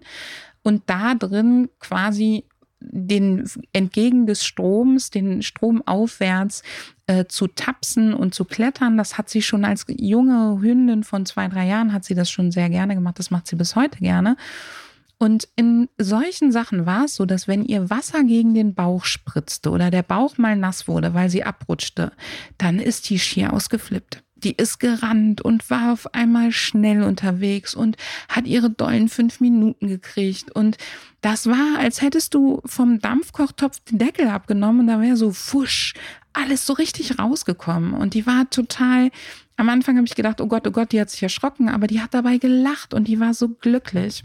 und 0.64 0.84
da 0.88 1.14
drin 1.14 1.70
quasi 1.80 2.46
den 2.82 3.48
entgegen 3.74 4.26
des 4.26 4.44
Stroms, 4.44 5.12
den 5.12 5.44
Strom 5.44 5.86
aufwärts 5.86 6.64
äh, 7.08 7.26
zu 7.26 7.48
tapsen 7.48 8.14
und 8.14 8.34
zu 8.34 8.46
klettern. 8.46 8.98
Das 8.98 9.18
hat 9.18 9.30
sie 9.30 9.42
schon 9.42 9.66
als 9.66 9.86
junge 9.88 10.62
Hündin 10.62 11.04
von 11.04 11.26
zwei, 11.26 11.48
drei 11.48 11.68
Jahren 11.68 11.94
hat 11.94 12.06
sie 12.06 12.16
das 12.16 12.32
schon 12.32 12.52
sehr 12.52 12.70
gerne 12.70 12.96
gemacht. 12.96 13.20
Das 13.20 13.32
macht 13.32 13.48
sie 13.48 13.56
bis 13.56 13.76
heute 13.76 14.00
gerne. 14.00 14.38
Und 15.20 15.50
in 15.58 15.90
solchen 15.98 16.52
Sachen 16.52 16.86
war 16.86 17.06
es 17.06 17.16
so, 17.16 17.26
dass 17.26 17.48
wenn 17.48 17.66
ihr 17.66 17.90
Wasser 17.90 18.24
gegen 18.24 18.54
den 18.54 18.74
Bauch 18.74 19.04
spritzte 19.06 19.70
oder 19.70 19.92
der 19.92 20.02
Bauch 20.02 20.38
mal 20.38 20.56
nass 20.56 20.88
wurde, 20.88 21.14
weil 21.14 21.30
sie 21.30 21.44
abrutschte, 21.44 22.14
dann 22.58 22.80
ist 22.80 23.10
die 23.10 23.20
schier 23.20 23.54
ausgeflippt 23.54 24.24
die 24.44 24.56
ist 24.56 24.80
gerannt 24.80 25.42
und 25.42 25.70
war 25.70 25.94
auf 25.94 26.14
einmal 26.14 26.52
schnell 26.52 27.04
unterwegs 27.04 27.74
und 27.76 27.98
hat 28.28 28.48
ihre 28.48 28.70
dollen 28.70 29.10
fünf 29.10 29.40
Minuten 29.40 29.88
gekriegt. 29.88 30.52
Und 30.52 30.78
das 31.22 31.48
war, 31.48 31.78
als 31.80 32.02
hättest 32.02 32.34
du 32.34 32.62
vom 32.66 33.00
Dampfkochtopf 33.00 33.80
den 33.82 34.00
Deckel 34.00 34.28
abgenommen 34.28 34.82
und 34.82 34.88
da 34.88 35.02
wäre 35.02 35.18
so 35.18 35.32
fusch, 35.32 35.94
alles 36.34 36.66
so 36.66 36.74
richtig 36.74 37.20
rausgekommen. 37.20 37.94
Und 37.94 38.14
die 38.14 38.26
war 38.26 38.50
total, 38.50 39.12
am 39.58 39.70
Anfang 39.70 39.98
habe 39.98 40.08
ich 40.08 40.16
gedacht, 40.16 40.42
oh 40.42 40.48
Gott, 40.48 40.68
oh 40.68 40.72
Gott, 40.72 40.92
die 40.92 41.02
hat 41.02 41.10
sich 41.10 41.24
erschrocken, 41.24 41.70
aber 41.70 41.88
die 41.88 42.02
hat 42.02 42.14
dabei 42.14 42.38
gelacht 42.38 42.94
und 42.94 43.08
die 43.08 43.20
war 43.20 43.34
so 43.34 43.50
glücklich. 43.50 44.24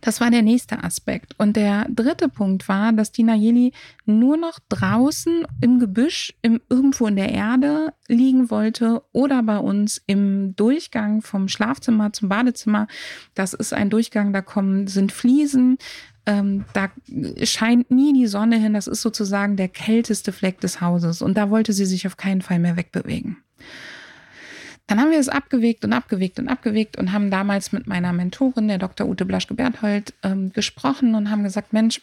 Das 0.00 0.20
war 0.20 0.30
der 0.30 0.42
nächste 0.42 0.82
Aspekt. 0.82 1.34
Und 1.38 1.56
der 1.56 1.86
dritte 1.88 2.28
Punkt 2.28 2.68
war, 2.68 2.92
dass 2.92 3.12
die 3.12 3.22
Nayeli 3.22 3.72
nur 4.04 4.36
noch 4.36 4.58
draußen 4.68 5.46
im 5.60 5.78
Gebüsch, 5.78 6.34
im, 6.42 6.60
irgendwo 6.68 7.06
in 7.06 7.16
der 7.16 7.30
Erde 7.30 7.92
liegen 8.08 8.50
wollte 8.50 9.02
oder 9.12 9.42
bei 9.42 9.58
uns 9.58 10.02
im 10.06 10.54
Durchgang 10.56 11.22
vom 11.22 11.48
Schlafzimmer 11.48 12.12
zum 12.12 12.28
Badezimmer. 12.28 12.86
Das 13.34 13.52
ist 13.52 13.72
ein 13.72 13.90
Durchgang, 13.90 14.32
da 14.32 14.42
kommen, 14.42 14.86
sind 14.86 15.12
Fliesen, 15.12 15.78
ähm, 16.26 16.64
da 16.72 16.90
scheint 17.44 17.90
nie 17.90 18.12
die 18.12 18.26
Sonne 18.26 18.58
hin. 18.58 18.74
Das 18.74 18.88
ist 18.88 19.00
sozusagen 19.00 19.56
der 19.56 19.68
kälteste 19.68 20.32
Fleck 20.32 20.60
des 20.60 20.80
Hauses. 20.80 21.22
Und 21.22 21.36
da 21.36 21.50
wollte 21.50 21.72
sie 21.72 21.86
sich 21.86 22.06
auf 22.06 22.16
keinen 22.16 22.42
Fall 22.42 22.58
mehr 22.58 22.76
wegbewegen. 22.76 23.38
Dann 24.86 25.00
haben 25.00 25.10
wir 25.10 25.18
es 25.18 25.28
abgewegt 25.28 25.84
und 25.84 25.92
abgewegt 25.92 26.38
und 26.38 26.48
abgewegt 26.48 26.96
und 26.96 27.12
haben 27.12 27.30
damals 27.30 27.72
mit 27.72 27.86
meiner 27.86 28.12
Mentorin, 28.12 28.68
der 28.68 28.78
Dr. 28.78 29.08
Ute 29.08 29.24
Blaschke-Berthold, 29.24 30.14
ähm, 30.22 30.52
gesprochen 30.52 31.14
und 31.14 31.30
haben 31.30 31.42
gesagt, 31.42 31.72
Mensch, 31.72 32.00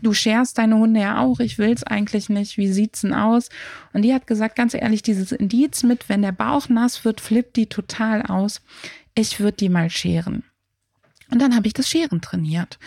du 0.00 0.14
scherst 0.14 0.58
deine 0.58 0.76
Hunde 0.76 1.00
ja 1.00 1.20
auch, 1.20 1.40
ich 1.40 1.58
will 1.58 1.70
es 1.70 1.84
eigentlich 1.84 2.28
nicht, 2.28 2.56
wie 2.56 2.68
sieht's 2.68 3.02
denn 3.02 3.12
aus? 3.12 3.50
Und 3.92 4.02
die 4.02 4.14
hat 4.14 4.26
gesagt, 4.26 4.56
ganz 4.56 4.74
ehrlich, 4.74 5.02
dieses 5.02 5.32
Indiz 5.32 5.82
mit, 5.82 6.08
wenn 6.08 6.22
der 6.22 6.32
Bauch 6.32 6.68
nass 6.68 7.04
wird, 7.04 7.20
flippt 7.20 7.56
die 7.56 7.66
total 7.66 8.22
aus. 8.22 8.62
Ich 9.14 9.40
würde 9.40 9.56
die 9.58 9.68
mal 9.68 9.90
scheren. 9.90 10.44
Und 11.30 11.42
dann 11.42 11.54
habe 11.54 11.66
ich 11.66 11.74
das 11.74 11.88
Scheren 11.88 12.20
trainiert. 12.22 12.78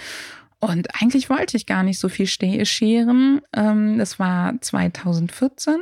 Und 0.60 1.02
eigentlich 1.02 1.30
wollte 1.30 1.58
ich 1.58 1.66
gar 1.66 1.84
nicht 1.84 2.00
so 2.00 2.08
viel 2.08 2.28
scheren. 2.28 3.42
Ähm, 3.54 3.98
das 3.98 4.20
war 4.20 4.54
2014. 4.62 5.82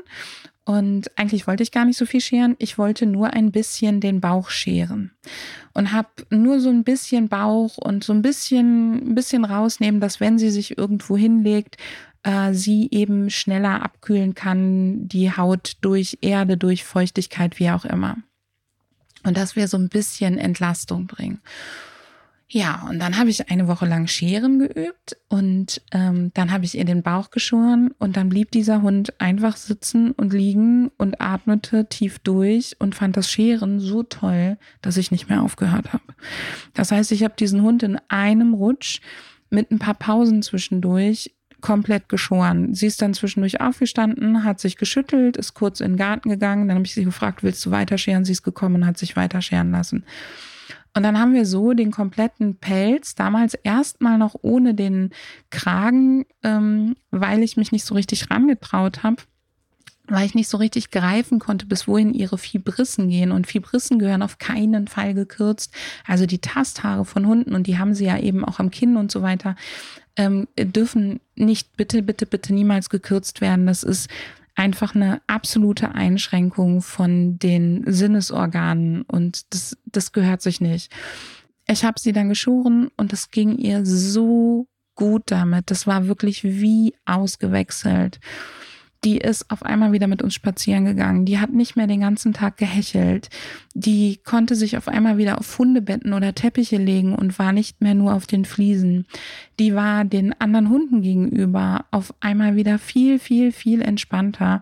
Und 0.70 1.10
eigentlich 1.18 1.48
wollte 1.48 1.64
ich 1.64 1.72
gar 1.72 1.84
nicht 1.84 1.98
so 1.98 2.06
viel 2.06 2.22
scheren. 2.22 2.56
Ich 2.60 2.78
wollte 2.78 3.08
nur 3.08 3.34
ein 3.34 3.52
bisschen 3.52 4.02
den 4.02 4.22
Bauch 4.22 4.52
scheren. 4.52 5.10
Und 5.74 5.94
habe 5.94 6.10
nur 6.30 6.60
so 6.60 6.70
ein 6.70 6.84
bisschen 6.84 7.28
Bauch 7.28 7.80
und 7.80 8.04
so 8.04 8.14
ein 8.14 8.22
bisschen, 8.22 9.10
ein 9.10 9.16
bisschen 9.16 9.46
rausnehmen, 9.46 10.00
dass 10.00 10.20
wenn 10.20 10.38
sie 10.38 10.52
sich 10.52 10.78
irgendwo 10.78 11.18
hinlegt, 11.18 11.78
äh, 12.22 12.54
sie 12.54 12.88
eben 12.92 13.32
schneller 13.32 13.82
abkühlen 13.82 14.36
kann, 14.36 15.08
die 15.08 15.36
Haut 15.36 15.78
durch 15.82 16.20
Erde, 16.22 16.56
durch 16.56 16.84
Feuchtigkeit, 16.84 17.58
wie 17.58 17.72
auch 17.72 17.86
immer. 17.86 18.18
Und 19.24 19.38
dass 19.38 19.56
wir 19.56 19.68
so 19.68 19.78
ein 19.78 19.90
bisschen 19.90 20.38
Entlastung 20.38 21.08
bringen. 21.08 21.42
Ja, 22.52 22.88
und 22.90 22.98
dann 22.98 23.20
habe 23.20 23.30
ich 23.30 23.52
eine 23.52 23.68
Woche 23.68 23.86
lang 23.86 24.08
Scheren 24.08 24.58
geübt 24.58 25.18
und 25.28 25.84
ähm, 25.92 26.32
dann 26.34 26.52
habe 26.52 26.66
ich 26.66 26.76
ihr 26.76 26.84
den 26.84 27.04
Bauch 27.04 27.30
geschoren 27.30 27.92
und 28.00 28.18
dann 28.18 28.30
blieb 28.30 28.50
dieser 28.50 28.82
Hund 28.82 29.14
einfach 29.22 29.56
sitzen 29.56 30.14
und 30.14 30.34
liegen 30.34 30.90
und 30.98 31.22
atmete 31.22 31.88
tief 31.88 32.18
durch 32.18 32.76
und 32.80 32.96
fand 32.96 33.18
das 33.18 33.30
Scheren 33.30 33.80
so 33.80 34.02
toll, 34.02 34.58
dass 34.82 34.98
ich 34.98 35.12
nicht 35.12 35.30
mehr 35.30 35.44
aufgehört 35.44 35.94
habe. 35.94 36.04
Das 36.74 36.92
heißt, 36.92 37.12
ich 37.12 37.24
habe 37.24 37.36
diesen 37.38 37.62
Hund 37.62 37.84
in 37.84 38.00
einem 38.08 38.56
Rutsch 38.56 39.00
mit 39.52 39.70
ein 39.70 39.78
paar 39.78 39.94
Pausen 39.94 40.42
zwischendurch 40.42 41.36
komplett 41.62 42.10
geschoren. 42.10 42.74
Sie 42.74 42.88
ist 42.88 43.02
dann 43.04 43.14
zwischendurch 43.14 43.62
aufgestanden, 43.62 44.44
hat 44.44 44.60
sich 44.60 44.78
geschüttelt, 44.78 45.38
ist 45.38 45.54
kurz 45.54 45.82
in 45.82 45.92
den 45.92 45.98
Garten 45.98 46.30
gegangen. 46.30 46.68
Dann 46.68 46.78
habe 46.78 46.86
ich 46.86 46.96
sie 46.96 47.04
gefragt, 47.04 47.44
willst 47.44 47.64
du 47.66 47.70
weiter 47.70 48.00
scheren? 48.00 48.26
Sie 48.26 48.32
ist 48.32 48.44
gekommen 48.44 48.76
und 48.76 48.86
hat 48.88 48.98
sich 48.98 49.16
weiter 49.16 49.42
scheren 49.42 49.70
lassen. 49.70 50.04
Und 51.00 51.04
dann 51.04 51.18
haben 51.18 51.34
wir 51.34 51.46
so 51.46 51.72
den 51.72 51.92
kompletten 51.92 52.58
Pelz, 52.58 53.16
damals 53.16 53.54
erstmal 53.54 54.18
noch 54.18 54.36
ohne 54.42 54.74
den 54.74 55.12
Kragen, 55.50 56.26
ähm, 56.44 56.98
weil 57.10 57.42
ich 57.42 57.56
mich 57.56 57.72
nicht 57.72 57.86
so 57.86 57.96
richtig 57.96 58.30
rangetraut 58.30 59.02
habe 59.02 59.24
weil 60.12 60.26
ich 60.26 60.34
nicht 60.34 60.50
so 60.50 60.58
richtig 60.58 60.90
greifen 60.90 61.38
konnte, 61.38 61.68
bis 61.68 61.88
wohin 61.88 62.16
ihre 62.16 62.40
Fibrissen 62.40 63.10
gehen. 63.10 63.32
Und 63.32 63.46
Fibrissen 63.46 64.00
gehören 64.00 64.24
auf 64.24 64.40
keinen 64.40 64.88
Fall 64.88 65.14
gekürzt. 65.14 65.72
Also 66.04 66.26
die 66.26 66.40
Tasthaare 66.40 67.06
von 67.06 67.28
Hunden, 67.28 67.54
und 67.54 67.68
die 67.68 67.78
haben 67.78 67.94
sie 67.94 68.06
ja 68.06 68.18
eben 68.18 68.44
auch 68.44 68.58
am 68.58 68.72
Kinn 68.72 68.98
und 68.98 69.12
so 69.12 69.22
weiter, 69.22 69.56
ähm, 70.16 70.48
dürfen 70.58 71.20
nicht 71.36 71.78
bitte, 71.78 72.02
bitte, 72.02 72.26
bitte 72.26 72.56
niemals 72.56 72.90
gekürzt 72.90 73.40
werden. 73.40 73.68
Das 73.68 73.84
ist 73.84 74.10
einfach 74.60 74.94
eine 74.94 75.22
absolute 75.26 75.96
Einschränkung 75.96 76.82
von 76.82 77.40
den 77.40 77.86
Sinnesorganen 77.88 79.04
und 79.04 79.54
das, 79.54 79.78
das 79.86 80.12
gehört 80.12 80.42
sich 80.42 80.60
nicht. 80.60 80.92
Ich 81.66 81.86
habe 81.86 81.98
sie 81.98 82.12
dann 82.12 82.28
geschoren 82.28 82.90
und 82.98 83.14
es 83.14 83.32
ging 83.32 83.58
ihr 83.58 83.86
so 83.86 84.68
gut 84.96 85.24
damit. 85.28 85.72
Das 85.72 85.88
war 85.88 86.08
wirklich 86.08 86.44
wie 86.44 86.94
ausgewechselt 87.06 88.20
die 89.04 89.18
ist 89.18 89.50
auf 89.50 89.64
einmal 89.64 89.94
wieder 89.94 90.08
mit 90.08 90.22
uns 90.22 90.34
spazieren 90.34 90.86
gegangen. 90.86 91.26
Die 91.26 91.40
hat 91.40 91.52
nicht 91.52 91.76
mehr 91.76 91.88
den 91.88 92.02
ganzen 92.02 92.34
Tag 92.34 92.58
gehechelt. 92.58 93.30
Die 93.74 94.18
konnte 94.24 94.56
sich 94.56 94.76
auf 94.78 94.88
einmal 94.90 95.18
wieder 95.18 95.38
auf 95.38 95.58
Hundebetten 95.58 96.14
oder 96.14 96.36
Teppiche 96.36 96.78
legen 96.78 97.16
und 97.16 97.40
war 97.40 97.54
nicht 97.54 97.82
mehr 97.82 97.94
nur 97.94 98.14
auf 98.14 98.28
den 98.28 98.44
Fliesen. 98.44 99.06
Die 99.58 99.74
war 99.74 100.04
den 100.04 100.40
anderen 100.42 100.70
Hunden 100.70 101.02
gegenüber 101.02 101.86
auf 101.92 102.14
einmal 102.20 102.56
wieder 102.58 102.78
viel, 102.78 103.20
viel, 103.20 103.54
viel 103.54 103.82
entspannter. 103.82 104.62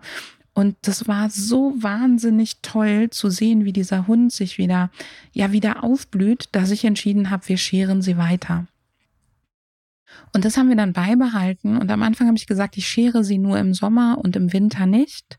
Und 0.54 0.76
das 0.82 1.08
war 1.08 1.30
so 1.30 1.74
wahnsinnig 1.76 2.62
toll 2.62 3.10
zu 3.10 3.30
sehen, 3.30 3.64
wie 3.64 3.72
dieser 3.72 4.06
Hund 4.06 4.32
sich 4.32 4.58
wieder, 4.58 4.90
ja, 5.32 5.52
wieder 5.52 5.84
aufblüht, 5.84 6.48
dass 6.52 6.70
ich 6.70 6.84
entschieden 6.84 7.30
habe, 7.30 7.48
wir 7.48 7.58
scheren 7.58 8.02
sie 8.02 8.16
weiter. 8.16 8.66
Und 10.32 10.44
das 10.44 10.56
haben 10.56 10.68
wir 10.68 10.76
dann 10.76 10.92
beibehalten. 10.92 11.76
Und 11.76 11.90
am 11.90 12.02
Anfang 12.02 12.26
habe 12.26 12.36
ich 12.36 12.46
gesagt, 12.46 12.76
ich 12.76 12.88
schere 12.88 13.24
sie 13.24 13.38
nur 13.38 13.58
im 13.58 13.74
Sommer 13.74 14.18
und 14.18 14.36
im 14.36 14.52
Winter 14.52 14.86
nicht. 14.86 15.38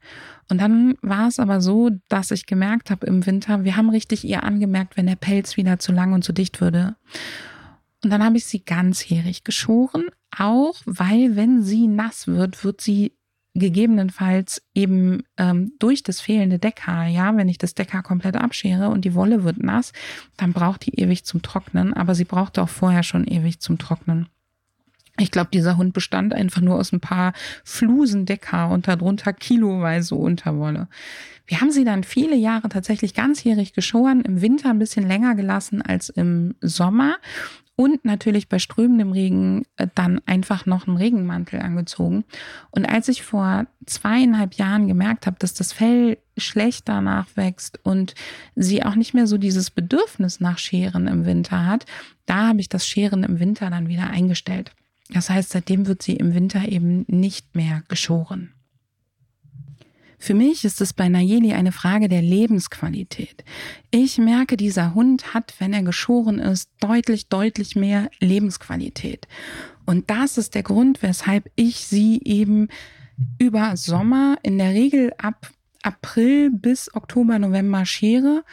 Und 0.50 0.60
dann 0.62 0.96
war 1.02 1.28
es 1.28 1.40
aber 1.40 1.62
so, 1.62 1.92
dass 2.08 2.32
ich 2.32 2.46
gemerkt 2.46 2.90
habe 2.90 3.06
im 3.06 3.26
Winter, 3.26 3.64
wir 3.64 3.76
haben 3.76 3.90
richtig 3.90 4.24
ihr 4.24 4.44
angemerkt, 4.44 4.98
wenn 4.98 5.08
der 5.08 5.16
Pelz 5.16 5.58
wieder 5.58 5.80
zu 5.80 5.92
lang 5.92 6.14
und 6.14 6.24
zu 6.24 6.34
dicht 6.34 6.62
würde. 6.62 6.96
Und 8.04 8.10
dann 8.12 8.24
habe 8.24 8.38
ich 8.38 8.46
sie 8.46 8.64
ganzjährig 8.64 9.44
geschoren, 9.44 10.06
auch 10.36 10.76
weil, 10.86 11.36
wenn 11.36 11.64
sie 11.64 11.88
nass 11.88 12.28
wird, 12.28 12.64
wird 12.64 12.82
sie 12.82 13.14
gegebenenfalls 13.56 14.62
eben 14.74 15.24
ähm, 15.38 15.74
durch 15.80 16.04
das 16.04 16.22
fehlende 16.22 16.60
Deckhaar, 16.60 17.08
ja, 17.08 17.36
wenn 17.36 17.50
ich 17.50 17.58
das 17.58 17.76
Deckhaar 17.76 18.04
komplett 18.04 18.36
abschere 18.36 18.90
und 18.90 19.06
die 19.06 19.16
Wolle 19.16 19.44
wird 19.44 19.62
nass, 19.62 19.92
dann 20.38 20.54
braucht 20.54 20.86
die 20.86 21.00
ewig 21.00 21.26
zum 21.26 21.42
Trocknen, 21.42 21.94
aber 21.94 22.16
sie 22.16 22.26
brauchte 22.26 22.62
auch 22.62 22.70
vorher 22.70 23.04
schon 23.04 23.26
ewig 23.26 23.60
zum 23.60 23.78
Trocknen. 23.78 24.30
Ich 25.20 25.32
glaube, 25.32 25.50
dieser 25.52 25.78
Hund 25.78 25.94
bestand 25.94 26.34
einfach 26.34 26.62
nur 26.62 26.76
aus 26.76 26.92
ein 26.92 27.00
paar 27.00 27.34
Flusen 27.64 28.26
Deckhaar 28.26 28.72
und 28.72 28.88
darunter 28.88 29.34
kiloweise 29.34 30.16
Unterwolle. 30.16 30.88
Wir 31.46 31.62
haben 31.62 31.72
sie 31.72 31.84
dann 31.84 32.04
viele 32.04 32.36
Jahre 32.36 32.70
tatsächlich 32.70 33.14
ganzjährig 33.14 33.74
geschoren, 33.74 34.22
im 34.22 34.42
Winter 34.42 34.70
ein 34.70 34.80
bisschen 34.80 35.08
länger 35.08 35.36
gelassen 35.36 35.82
als 35.82 36.10
im 36.10 36.56
Sommer 36.62 37.16
und 37.80 38.04
natürlich 38.04 38.50
bei 38.50 38.60
strömendem 38.60 39.14
Regen 39.14 39.66
äh, 39.78 39.88
dann 39.96 40.20
einfach 40.26 40.66
noch 40.66 40.86
einen 40.86 40.98
Regenmantel 40.98 41.62
angezogen. 41.62 42.26
Und 42.72 42.86
als 42.86 43.08
ich 43.08 43.24
vor 43.24 43.68
zweieinhalb 43.86 44.56
Jahren 44.56 44.90
gemerkt 44.90 45.26
habe, 45.26 45.38
dass 45.40 45.54
das 45.54 45.72
Fell 45.72 46.18
schlechter 46.38 47.00
nachwächst 47.00 47.80
und 47.84 48.16
sie 48.56 48.84
auch 48.84 48.96
nicht 48.96 49.14
mehr 49.14 49.28
so 49.28 49.38
dieses 49.38 49.72
Bedürfnis 49.72 50.42
nach 50.42 50.58
Scheren 50.58 51.08
im 51.08 51.26
Winter 51.26 51.66
hat, 51.66 51.86
da 52.26 52.50
habe 52.50 52.60
ich 52.60 52.68
das 52.68 52.86
Scheren 52.86 53.24
im 53.24 53.40
Winter 53.40 53.70
dann 53.70 53.88
wieder 53.88 54.10
eingestellt. 54.10 54.74
Das 55.10 55.30
heißt, 55.30 55.50
seitdem 55.50 55.88
wird 55.88 56.04
sie 56.04 56.16
im 56.16 56.34
Winter 56.34 56.68
eben 56.68 57.06
nicht 57.08 57.56
mehr 57.56 57.84
geschoren. 57.88 58.54
Für 60.22 60.34
mich 60.34 60.66
ist 60.66 60.82
es 60.82 60.92
bei 60.92 61.08
Nayeli 61.08 61.54
eine 61.54 61.72
Frage 61.72 62.10
der 62.10 62.22
Lebensqualität. 62.22 63.46
Ich 63.90 64.18
merke, 64.18 64.58
dieser 64.58 64.94
Hund 64.94 65.34
hat, 65.34 65.56
wenn 65.60 65.72
er 65.72 65.82
geschoren 65.82 66.40
ist, 66.40 66.70
deutlich, 66.82 67.30
deutlich 67.30 67.78
mehr 67.78 68.12
Lebensqualität. 68.20 69.28
Und 69.86 70.10
das 70.10 70.38
ist 70.38 70.56
der 70.56 70.64
Grund, 70.64 71.02
weshalb 71.02 71.50
ich 71.56 71.78
sie 71.78 72.22
eben 72.26 72.68
über 73.40 73.78
Sommer 73.78 74.38
in 74.44 74.58
der 74.58 74.74
Regel 74.74 75.14
ab 75.18 75.52
April 75.84 76.52
bis 76.52 76.94
Oktober, 76.94 77.40
November 77.40 77.86
schere 77.86 78.44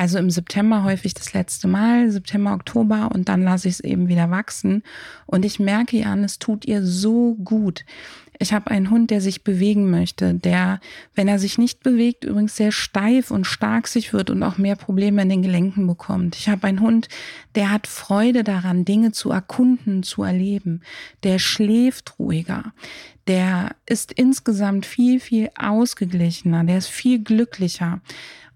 also 0.00 0.16
im 0.16 0.30
September 0.30 0.82
häufig 0.82 1.12
das 1.12 1.34
letzte 1.34 1.68
Mal, 1.68 2.10
September, 2.10 2.54
Oktober 2.54 3.10
und 3.12 3.28
dann 3.28 3.42
lasse 3.42 3.68
ich 3.68 3.74
es 3.74 3.80
eben 3.80 4.08
wieder 4.08 4.30
wachsen. 4.30 4.82
Und 5.26 5.44
ich 5.44 5.60
merke 5.60 5.98
ja, 5.98 6.16
es 6.16 6.38
tut 6.38 6.64
ihr 6.64 6.82
so 6.82 7.34
gut. 7.34 7.84
Ich 8.38 8.54
habe 8.54 8.70
einen 8.70 8.88
Hund, 8.88 9.10
der 9.10 9.20
sich 9.20 9.44
bewegen 9.44 9.90
möchte, 9.90 10.32
der, 10.32 10.80
wenn 11.14 11.28
er 11.28 11.38
sich 11.38 11.58
nicht 11.58 11.82
bewegt, 11.82 12.24
übrigens 12.24 12.56
sehr 12.56 12.72
steif 12.72 13.30
und 13.30 13.44
stark 13.44 13.88
sich 13.88 14.14
wird 14.14 14.30
und 14.30 14.42
auch 14.42 14.56
mehr 14.56 14.74
Probleme 14.74 15.20
in 15.20 15.28
den 15.28 15.42
Gelenken 15.42 15.86
bekommt. 15.86 16.34
Ich 16.36 16.48
habe 16.48 16.66
einen 16.66 16.80
Hund, 16.80 17.10
der 17.54 17.70
hat 17.70 17.86
Freude 17.86 18.42
daran, 18.42 18.86
Dinge 18.86 19.12
zu 19.12 19.30
erkunden, 19.30 20.02
zu 20.02 20.22
erleben. 20.22 20.80
Der 21.24 21.38
schläft 21.38 22.18
ruhiger. 22.18 22.72
Der 23.26 23.76
ist 23.84 24.12
insgesamt 24.12 24.86
viel, 24.86 25.20
viel 25.20 25.50
ausgeglichener. 25.58 26.64
Der 26.64 26.78
ist 26.78 26.88
viel 26.88 27.22
glücklicher. 27.22 28.00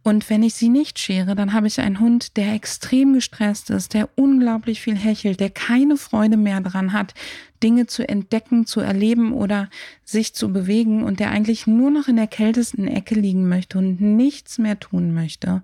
Und 0.05 0.29
wenn 0.29 0.43
ich 0.43 0.55
sie 0.55 0.69
nicht 0.69 0.99
schere, 0.99 1.35
dann 1.35 1.55
habe 1.55 1.67
ich 1.67 1.81
einen 1.81 1.99
Hund, 1.99 2.37
der 2.37 2.53
extrem 2.53 3.15
gestresst 3.15 3.71
ist, 3.71 3.95
der 3.95 4.11
unglaublich 4.17 4.83
viel 4.83 4.97
hechelt, 4.97 5.41
der 5.41 5.49
keine 5.49 5.97
Freude 5.97 6.37
mehr 6.37 6.61
daran 6.61 6.93
hat, 6.93 7.15
Dinge 7.63 7.87
zu 7.87 8.07
entdecken, 8.07 8.67
zu 8.67 8.81
erleben 8.81 9.33
oder 9.33 9.71
sich 10.05 10.35
zu 10.35 10.53
bewegen 10.53 11.03
und 11.03 11.21
der 11.21 11.31
eigentlich 11.31 11.67
nur 11.67 11.91
noch 11.91 12.07
in 12.07 12.17
der 12.17 12.27
kältesten 12.27 12.87
Ecke 12.87 13.15
liegen 13.15 13.49
möchte 13.49 13.79
und 13.79 14.03
nichts 14.03 14.59
mehr 14.59 14.79
tun 14.79 15.15
möchte. 15.15 15.63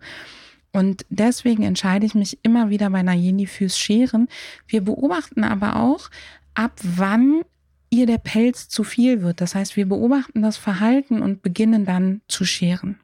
Und 0.72 1.05
deswegen 1.11 1.62
entscheide 1.62 2.07
ich 2.07 2.14
mich 2.14 2.38
immer 2.42 2.70
wieder 2.70 2.88
bei 2.88 3.03
Nayeli 3.03 3.44
fürs 3.44 3.79
Scheren. 3.79 4.26
Wir 4.66 4.81
beobachten 4.81 5.44
aber 5.44 5.76
auch, 5.76 6.09
ab 6.55 6.81
wann 6.83 7.42
ihr 7.90 8.07
der 8.07 8.18
Pelz 8.18 8.70
zu 8.70 8.85
viel 8.85 9.20
wird. 9.20 9.42
Das 9.42 9.55
heißt, 9.55 9.76
wir 9.76 9.87
beobachten 9.87 10.40
das 10.40 10.57
Verhalten 10.57 11.20
und 11.20 11.42
beginnen 11.42 11.85
dann 11.85 12.22
zu 12.26 12.46
scheren. 12.46 12.98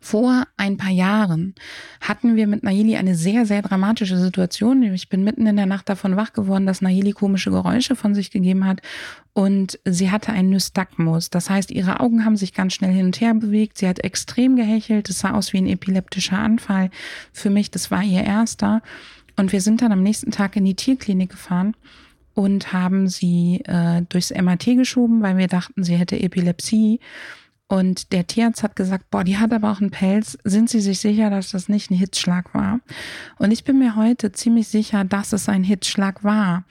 Vor 0.00 0.44
ein 0.56 0.76
paar 0.76 0.90
Jahren 0.90 1.54
hatten 2.00 2.36
wir 2.36 2.46
mit 2.46 2.62
Nayeli 2.62 2.96
eine 2.96 3.14
sehr, 3.14 3.46
sehr 3.46 3.62
dramatische 3.62 4.18
Situation. 4.18 4.82
Ich 4.82 5.08
bin 5.08 5.24
mitten 5.24 5.46
in 5.46 5.56
der 5.56 5.66
Nacht 5.66 5.88
davon 5.88 6.16
wach 6.16 6.32
geworden, 6.32 6.66
dass 6.66 6.82
Nayeli 6.82 7.12
komische 7.12 7.50
Geräusche 7.50 7.94
von 7.94 8.14
sich 8.14 8.30
gegeben 8.30 8.66
hat 8.66 8.80
und 9.34 9.78
sie 9.84 10.10
hatte 10.10 10.32
einen 10.32 10.50
Nystagmus. 10.50 11.30
Das 11.30 11.48
heißt, 11.48 11.70
ihre 11.70 12.00
Augen 12.00 12.24
haben 12.24 12.36
sich 12.36 12.52
ganz 12.52 12.74
schnell 12.74 12.92
hin 12.92 13.06
und 13.06 13.20
her 13.20 13.34
bewegt. 13.34 13.78
Sie 13.78 13.88
hat 13.88 14.00
extrem 14.00 14.56
gehechelt. 14.56 15.08
Es 15.08 15.20
sah 15.20 15.32
aus 15.32 15.52
wie 15.52 15.58
ein 15.58 15.66
epileptischer 15.66 16.38
Anfall. 16.38 16.90
Für 17.32 17.50
mich, 17.50 17.70
das 17.70 17.90
war 17.90 18.02
ihr 18.02 18.24
erster. 18.24 18.82
Und 19.36 19.52
wir 19.52 19.60
sind 19.60 19.80
dann 19.80 19.92
am 19.92 20.02
nächsten 20.02 20.30
Tag 20.30 20.56
in 20.56 20.64
die 20.64 20.74
Tierklinik 20.74 21.30
gefahren 21.30 21.74
und 22.34 22.72
haben 22.72 23.08
sie 23.08 23.62
äh, 23.64 24.02
durchs 24.08 24.30
MRT 24.30 24.76
geschoben, 24.76 25.22
weil 25.22 25.36
wir 25.36 25.48
dachten, 25.48 25.84
sie 25.84 25.96
hätte 25.96 26.20
Epilepsie. 26.20 27.00
Und 27.68 28.12
der 28.12 28.26
Tierarzt 28.26 28.62
hat 28.62 28.76
gesagt, 28.76 29.10
boah, 29.10 29.24
die 29.24 29.38
hat 29.38 29.52
aber 29.52 29.72
auch 29.72 29.80
einen 29.80 29.90
Pelz. 29.90 30.36
Sind 30.44 30.68
Sie 30.68 30.80
sich 30.80 31.00
sicher, 31.00 31.30
dass 31.30 31.52
das 31.52 31.68
nicht 31.70 31.90
ein 31.90 31.96
Hitzschlag 31.96 32.52
war? 32.54 32.80
Und 33.38 33.50
ich 33.50 33.64
bin 33.64 33.78
mir 33.78 33.96
heute 33.96 34.32
ziemlich 34.32 34.68
sicher, 34.68 35.04
dass 35.04 35.32
es 35.32 35.48
ein 35.48 35.64
Hitzschlag 35.64 36.22
war 36.22 36.64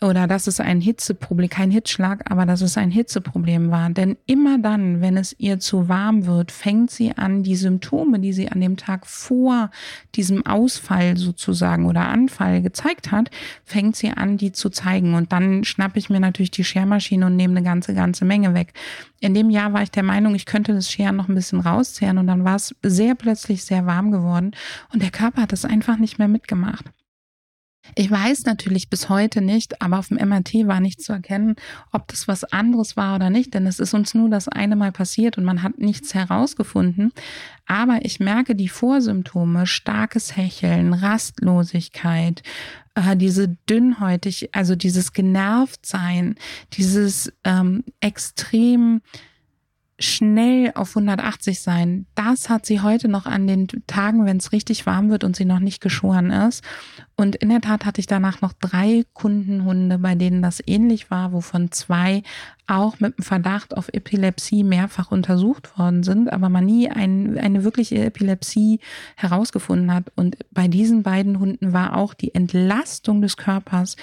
oder 0.00 0.26
dass 0.26 0.46
es 0.46 0.58
ein 0.58 0.80
Hitzeproblem, 0.80 1.48
kein 1.48 1.70
Hitzschlag, 1.70 2.30
aber 2.30 2.44
dass 2.44 2.60
es 2.60 2.76
ein 2.76 2.90
Hitzeproblem 2.90 3.70
war. 3.70 3.88
Denn 3.90 4.16
immer 4.26 4.58
dann, 4.58 5.00
wenn 5.00 5.16
es 5.16 5.34
ihr 5.38 5.60
zu 5.60 5.88
warm 5.88 6.26
wird, 6.26 6.50
fängt 6.50 6.90
sie 6.90 7.16
an, 7.16 7.44
die 7.44 7.54
Symptome, 7.54 8.18
die 8.18 8.32
sie 8.32 8.50
an 8.50 8.60
dem 8.60 8.76
Tag 8.76 9.06
vor 9.06 9.70
diesem 10.16 10.44
Ausfall 10.44 11.16
sozusagen 11.16 11.86
oder 11.86 12.08
Anfall 12.08 12.62
gezeigt 12.62 13.12
hat, 13.12 13.30
fängt 13.64 13.94
sie 13.94 14.10
an, 14.10 14.36
die 14.36 14.52
zu 14.52 14.70
zeigen. 14.70 15.14
Und 15.14 15.32
dann 15.32 15.62
schnappe 15.62 15.98
ich 15.98 16.10
mir 16.10 16.20
natürlich 16.20 16.50
die 16.50 16.64
Schermaschine 16.64 17.26
und 17.26 17.36
nehme 17.36 17.56
eine 17.56 17.62
ganze, 17.62 17.94
ganze 17.94 18.24
Menge 18.24 18.54
weg. 18.54 18.72
In 19.20 19.34
dem 19.34 19.50
Jahr 19.50 19.72
war 19.72 19.82
ich 19.82 19.90
der 19.92 20.02
Meinung, 20.02 20.34
ich 20.34 20.46
könnte 20.46 20.74
das 20.74 20.90
Scheren 20.90 21.16
noch 21.16 21.28
ein 21.28 21.34
bisschen 21.34 21.60
rauszehren 21.60 22.18
und 22.18 22.26
dann 22.26 22.44
war 22.44 22.56
es 22.56 22.74
sehr 22.82 23.14
plötzlich 23.14 23.64
sehr 23.64 23.86
warm 23.86 24.10
geworden 24.10 24.50
und 24.92 25.02
der 25.02 25.10
Körper 25.10 25.42
hat 25.42 25.52
es 25.52 25.64
einfach 25.64 25.96
nicht 25.98 26.18
mehr 26.18 26.28
mitgemacht. 26.28 26.84
Ich 27.94 28.10
weiß 28.10 28.44
natürlich 28.44 28.90
bis 28.90 29.08
heute 29.08 29.40
nicht, 29.40 29.80
aber 29.80 29.98
auf 29.98 30.08
dem 30.08 30.16
MRT 30.16 30.66
war 30.66 30.80
nicht 30.80 31.00
zu 31.00 31.12
erkennen, 31.12 31.56
ob 31.92 32.08
das 32.08 32.28
was 32.28 32.44
anderes 32.44 32.96
war 32.96 33.16
oder 33.16 33.30
nicht, 33.30 33.54
denn 33.54 33.66
es 33.66 33.78
ist 33.78 33.94
uns 33.94 34.14
nur 34.14 34.28
das 34.28 34.48
eine 34.48 34.76
Mal 34.76 34.92
passiert 34.92 35.38
und 35.38 35.44
man 35.44 35.62
hat 35.62 35.78
nichts 35.78 36.14
herausgefunden. 36.14 37.12
Aber 37.66 38.04
ich 38.04 38.20
merke 38.20 38.54
die 38.54 38.68
Vorsymptome, 38.68 39.66
starkes 39.66 40.36
Hecheln, 40.36 40.92
Rastlosigkeit, 40.92 42.42
äh, 42.94 43.16
diese 43.16 43.48
dünnhäutig, 43.68 44.54
also 44.54 44.74
dieses 44.76 45.12
Genervtsein, 45.12 46.36
dieses 46.72 47.32
ähm, 47.44 47.84
extrem 48.00 49.02
schnell 49.98 50.72
auf 50.74 50.90
180 50.90 51.60
sein, 51.60 52.06
das 52.14 52.50
hat 52.50 52.66
sie 52.66 52.80
heute 52.80 53.08
noch 53.08 53.24
an 53.24 53.46
den 53.46 53.66
Tagen, 53.86 54.26
wenn 54.26 54.36
es 54.36 54.52
richtig 54.52 54.84
warm 54.84 55.08
wird 55.08 55.24
und 55.24 55.36
sie 55.36 55.46
noch 55.46 55.58
nicht 55.58 55.80
geschoren 55.80 56.30
ist. 56.30 56.62
Und 57.16 57.36
in 57.36 57.48
der 57.48 57.62
Tat 57.62 57.86
hatte 57.86 58.00
ich 58.00 58.06
danach 58.06 58.42
noch 58.42 58.52
drei 58.52 59.04
Kundenhunde, 59.14 59.98
bei 59.98 60.14
denen 60.14 60.42
das 60.42 60.62
ähnlich 60.66 61.10
war, 61.10 61.32
wovon 61.32 61.72
zwei 61.72 62.22
auch 62.66 63.00
mit 63.00 63.16
dem 63.16 63.22
Verdacht 63.22 63.76
auf 63.76 63.88
Epilepsie 63.88 64.64
mehrfach 64.64 65.10
untersucht 65.10 65.78
worden 65.78 66.02
sind, 66.02 66.30
aber 66.30 66.50
man 66.50 66.66
nie 66.66 66.90
ein, 66.90 67.38
eine 67.38 67.64
wirkliche 67.64 68.04
Epilepsie 68.04 68.80
herausgefunden 69.16 69.94
hat. 69.94 70.12
Und 70.14 70.36
bei 70.50 70.68
diesen 70.68 71.04
beiden 71.04 71.38
Hunden 71.38 71.72
war 71.72 71.96
auch 71.96 72.12
die 72.12 72.34
Entlastung 72.34 73.22
des 73.22 73.36
Körpers 73.38 73.96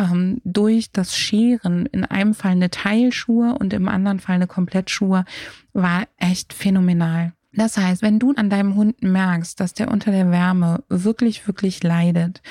ähm, 0.00 0.40
durch 0.44 0.90
das 0.90 1.16
Scheren, 1.16 1.86
in 1.86 2.04
einem 2.04 2.34
Fall 2.34 2.52
eine 2.52 2.70
Teilschur 2.70 3.60
und 3.60 3.72
im 3.72 3.88
anderen 3.88 4.18
Fall 4.18 4.36
eine 4.36 4.46
Komplettschur, 4.46 5.24
war 5.72 6.08
echt 6.16 6.52
phänomenal. 6.52 7.34
Das 7.52 7.76
heißt, 7.76 8.02
wenn 8.02 8.20
du 8.20 8.32
an 8.36 8.48
deinem 8.48 8.76
Hund 8.76 9.02
merkst, 9.02 9.58
dass 9.58 9.74
der 9.74 9.90
unter 9.90 10.12
der 10.12 10.30
Wärme 10.30 10.84
wirklich, 10.88 11.46
wirklich 11.48 11.82
leidet 11.82 12.42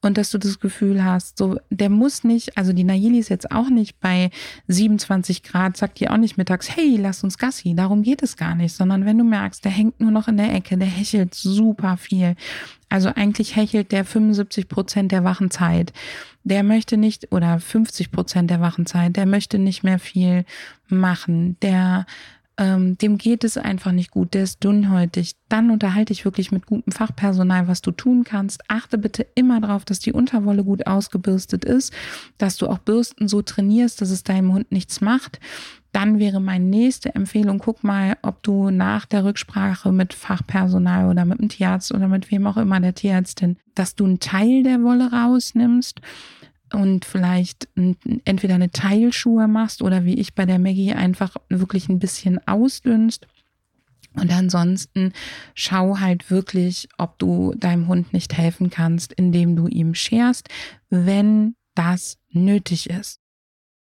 und 0.00 0.16
dass 0.16 0.30
du 0.30 0.38
das 0.38 0.58
Gefühl 0.58 1.04
hast, 1.04 1.36
so, 1.36 1.58
der 1.68 1.90
muss 1.90 2.24
nicht, 2.24 2.56
also 2.56 2.72
die 2.72 2.84
Nayeli 2.84 3.18
ist 3.18 3.28
jetzt 3.28 3.50
auch 3.50 3.68
nicht 3.68 4.00
bei 4.00 4.30
27 4.68 5.42
Grad, 5.42 5.76
sagt 5.76 6.00
dir 6.00 6.12
auch 6.12 6.16
nicht 6.16 6.38
mittags, 6.38 6.74
hey, 6.74 6.96
lass 6.96 7.24
uns 7.24 7.36
Gassi, 7.36 7.74
darum 7.74 8.02
geht 8.02 8.22
es 8.22 8.36
gar 8.36 8.54
nicht, 8.54 8.74
sondern 8.74 9.04
wenn 9.04 9.18
du 9.18 9.24
merkst, 9.24 9.64
der 9.64 9.72
hängt 9.72 10.00
nur 10.00 10.12
noch 10.12 10.28
in 10.28 10.38
der 10.38 10.54
Ecke, 10.54 10.78
der 10.78 10.88
hechelt 10.88 11.34
super 11.34 11.98
viel. 11.98 12.34
Also 12.88 13.10
eigentlich 13.14 13.54
hechelt 13.54 13.92
der 13.92 14.06
75 14.06 14.68
Prozent 14.68 15.12
der 15.12 15.24
wachen 15.24 15.50
Zeit. 15.50 15.92
Der 16.44 16.62
möchte 16.62 16.96
nicht, 16.96 17.32
oder 17.32 17.60
50 17.60 18.10
Prozent 18.10 18.50
der 18.50 18.62
wachen 18.62 18.86
Zeit, 18.86 19.16
der 19.16 19.26
möchte 19.26 19.58
nicht 19.58 19.82
mehr 19.82 19.98
viel 19.98 20.46
machen. 20.88 21.58
Der 21.60 22.06
ähm, 22.58 22.98
dem 22.98 23.18
geht 23.18 23.44
es 23.44 23.56
einfach 23.56 23.92
nicht 23.92 24.10
gut, 24.10 24.34
der 24.34 24.42
ist 24.42 24.64
dünnhäutig, 24.64 25.36
dann 25.48 25.70
unterhalte 25.70 26.12
ich 26.12 26.24
wirklich 26.24 26.50
mit 26.50 26.66
gutem 26.66 26.92
Fachpersonal, 26.92 27.68
was 27.68 27.82
du 27.82 27.92
tun 27.92 28.24
kannst. 28.24 28.62
Achte 28.68 28.98
bitte 28.98 29.24
immer 29.36 29.60
darauf, 29.60 29.84
dass 29.84 30.00
die 30.00 30.12
Unterwolle 30.12 30.64
gut 30.64 30.86
ausgebürstet 30.88 31.64
ist, 31.64 31.92
dass 32.36 32.56
du 32.56 32.66
auch 32.66 32.78
Bürsten 32.78 33.28
so 33.28 33.42
trainierst, 33.42 34.00
dass 34.00 34.10
es 34.10 34.24
deinem 34.24 34.52
Hund 34.52 34.72
nichts 34.72 35.00
macht. 35.00 35.38
Dann 35.92 36.18
wäre 36.18 36.40
meine 36.40 36.64
nächste 36.64 37.14
Empfehlung, 37.14 37.58
guck 37.58 37.84
mal, 37.84 38.16
ob 38.22 38.42
du 38.42 38.70
nach 38.70 39.06
der 39.06 39.24
Rücksprache 39.24 39.92
mit 39.92 40.12
Fachpersonal 40.12 41.08
oder 41.08 41.24
mit 41.24 41.38
dem 41.38 41.48
Tierarzt 41.48 41.94
oder 41.94 42.08
mit 42.08 42.30
wem 42.32 42.46
auch 42.48 42.56
immer 42.56 42.80
der 42.80 42.94
Tierärztin, 42.94 43.56
dass 43.76 43.94
du 43.94 44.04
einen 44.04 44.18
Teil 44.18 44.64
der 44.64 44.82
Wolle 44.82 45.12
rausnimmst 45.12 46.00
und 46.72 47.04
vielleicht 47.04 47.68
entweder 48.24 48.54
eine 48.54 48.70
Teilschuhe 48.70 49.48
machst 49.48 49.82
oder 49.82 50.04
wie 50.04 50.14
ich 50.14 50.34
bei 50.34 50.46
der 50.46 50.58
Maggie 50.58 50.92
einfach 50.92 51.36
wirklich 51.48 51.88
ein 51.88 51.98
bisschen 51.98 52.46
ausdünnst. 52.46 53.26
Und 54.14 54.32
ansonsten 54.32 55.12
schau 55.54 56.00
halt 56.00 56.30
wirklich, 56.30 56.88
ob 56.98 57.18
du 57.18 57.54
deinem 57.56 57.88
Hund 57.88 58.12
nicht 58.12 58.36
helfen 58.36 58.70
kannst, 58.70 59.12
indem 59.12 59.54
du 59.54 59.68
ihm 59.68 59.94
scherst, 59.94 60.48
wenn 60.90 61.54
das 61.74 62.18
nötig 62.30 62.90
ist. 62.90 63.20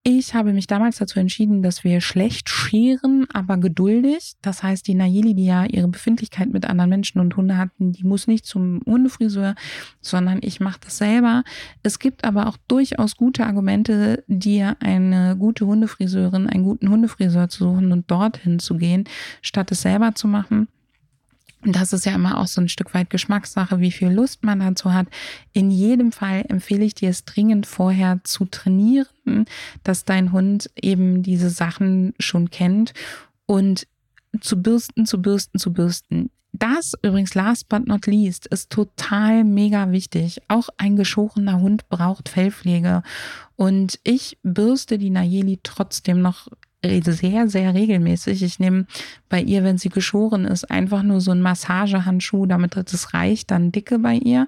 Ich 0.09 0.33
habe 0.33 0.53
mich 0.53 0.67
damals 0.67 0.99
dazu 0.99 1.19
entschieden, 1.19 1.61
dass 1.61 1.83
wir 1.83 1.99
schlecht 1.99 2.47
scheren, 2.47 3.27
aber 3.33 3.57
geduldig. 3.57 4.35
Das 4.41 4.63
heißt, 4.63 4.87
die 4.87 4.95
Nayeli, 4.95 5.33
die 5.33 5.47
ja 5.47 5.65
ihre 5.65 5.89
Befindlichkeit 5.89 6.47
mit 6.47 6.63
anderen 6.63 6.91
Menschen 6.91 7.19
und 7.19 7.35
Hunde 7.35 7.57
hatten, 7.57 7.91
die 7.91 8.05
muss 8.05 8.25
nicht 8.25 8.45
zum 8.45 8.79
Hundefriseur, 8.85 9.55
sondern 9.99 10.39
ich 10.41 10.61
mache 10.61 10.79
das 10.81 10.97
selber. 10.97 11.43
Es 11.83 11.99
gibt 11.99 12.23
aber 12.23 12.47
auch 12.47 12.55
durchaus 12.69 13.17
gute 13.17 13.45
Argumente, 13.45 14.23
dir 14.27 14.77
eine 14.79 15.35
gute 15.37 15.65
Hundefriseurin, 15.65 16.47
einen 16.47 16.63
guten 16.63 16.89
Hundefriseur 16.89 17.49
zu 17.49 17.65
suchen 17.65 17.91
und 17.91 18.09
dorthin 18.09 18.59
zu 18.59 18.77
gehen, 18.77 19.03
statt 19.41 19.73
es 19.73 19.81
selber 19.81 20.15
zu 20.15 20.29
machen. 20.29 20.69
Das 21.63 21.91
ist 21.91 22.05
ja 22.05 22.13
immer 22.13 22.37
auch 22.37 22.47
so 22.47 22.61
ein 22.61 22.69
Stück 22.69 22.93
weit 22.93 23.09
Geschmackssache, 23.09 23.79
wie 23.79 23.91
viel 23.91 24.09
Lust 24.09 24.43
man 24.43 24.59
dazu 24.59 24.93
hat. 24.93 25.07
In 25.53 25.71
jedem 25.71 26.11
Fall 26.11 26.45
empfehle 26.47 26.85
ich 26.85 26.93
dir 26.93 27.09
es 27.09 27.25
dringend 27.25 27.65
vorher 27.65 28.19
zu 28.23 28.45
trainieren, 28.45 29.45
dass 29.83 30.05
dein 30.05 30.31
Hund 30.31 30.69
eben 30.75 31.23
diese 31.23 31.49
Sachen 31.49 32.13
schon 32.19 32.51
kennt 32.51 32.93
und 33.45 33.87
zu 34.39 34.61
bürsten, 34.61 35.05
zu 35.05 35.21
bürsten, 35.21 35.57
zu 35.57 35.73
bürsten. 35.73 36.29
Das 36.53 36.93
übrigens, 37.01 37.35
last 37.35 37.69
but 37.69 37.87
not 37.87 38.07
least, 38.07 38.47
ist 38.47 38.71
total 38.71 39.43
mega 39.43 39.91
wichtig. 39.91 40.41
Auch 40.47 40.69
ein 40.77 40.95
geschorener 40.95 41.59
Hund 41.59 41.87
braucht 41.89 42.29
Fellpflege. 42.29 43.03
Und 43.55 43.99
ich 44.03 44.37
bürste 44.43 44.97
die 44.97 45.09
Nayeli 45.09 45.59
trotzdem 45.61 46.21
noch 46.21 46.47
sehr, 47.04 47.50
sehr 47.50 47.73
regelmäßig. 47.73 48.43
Ich 48.43 48.60
nehme 48.60 48.86
bei 49.30 49.41
ihr, 49.41 49.63
wenn 49.63 49.78
sie 49.78 49.89
geschoren 49.89 50.45
ist, 50.45 50.69
einfach 50.69 51.04
nur 51.04 51.21
so 51.21 51.32
einen 51.32 51.41
Massagehandschuh, 51.41 52.45
damit 52.45 52.76
das 52.76 53.13
reicht, 53.13 53.52
dann 53.52 53.71
dicke 53.71 54.00
bei 54.00 54.15
ihr. 54.15 54.47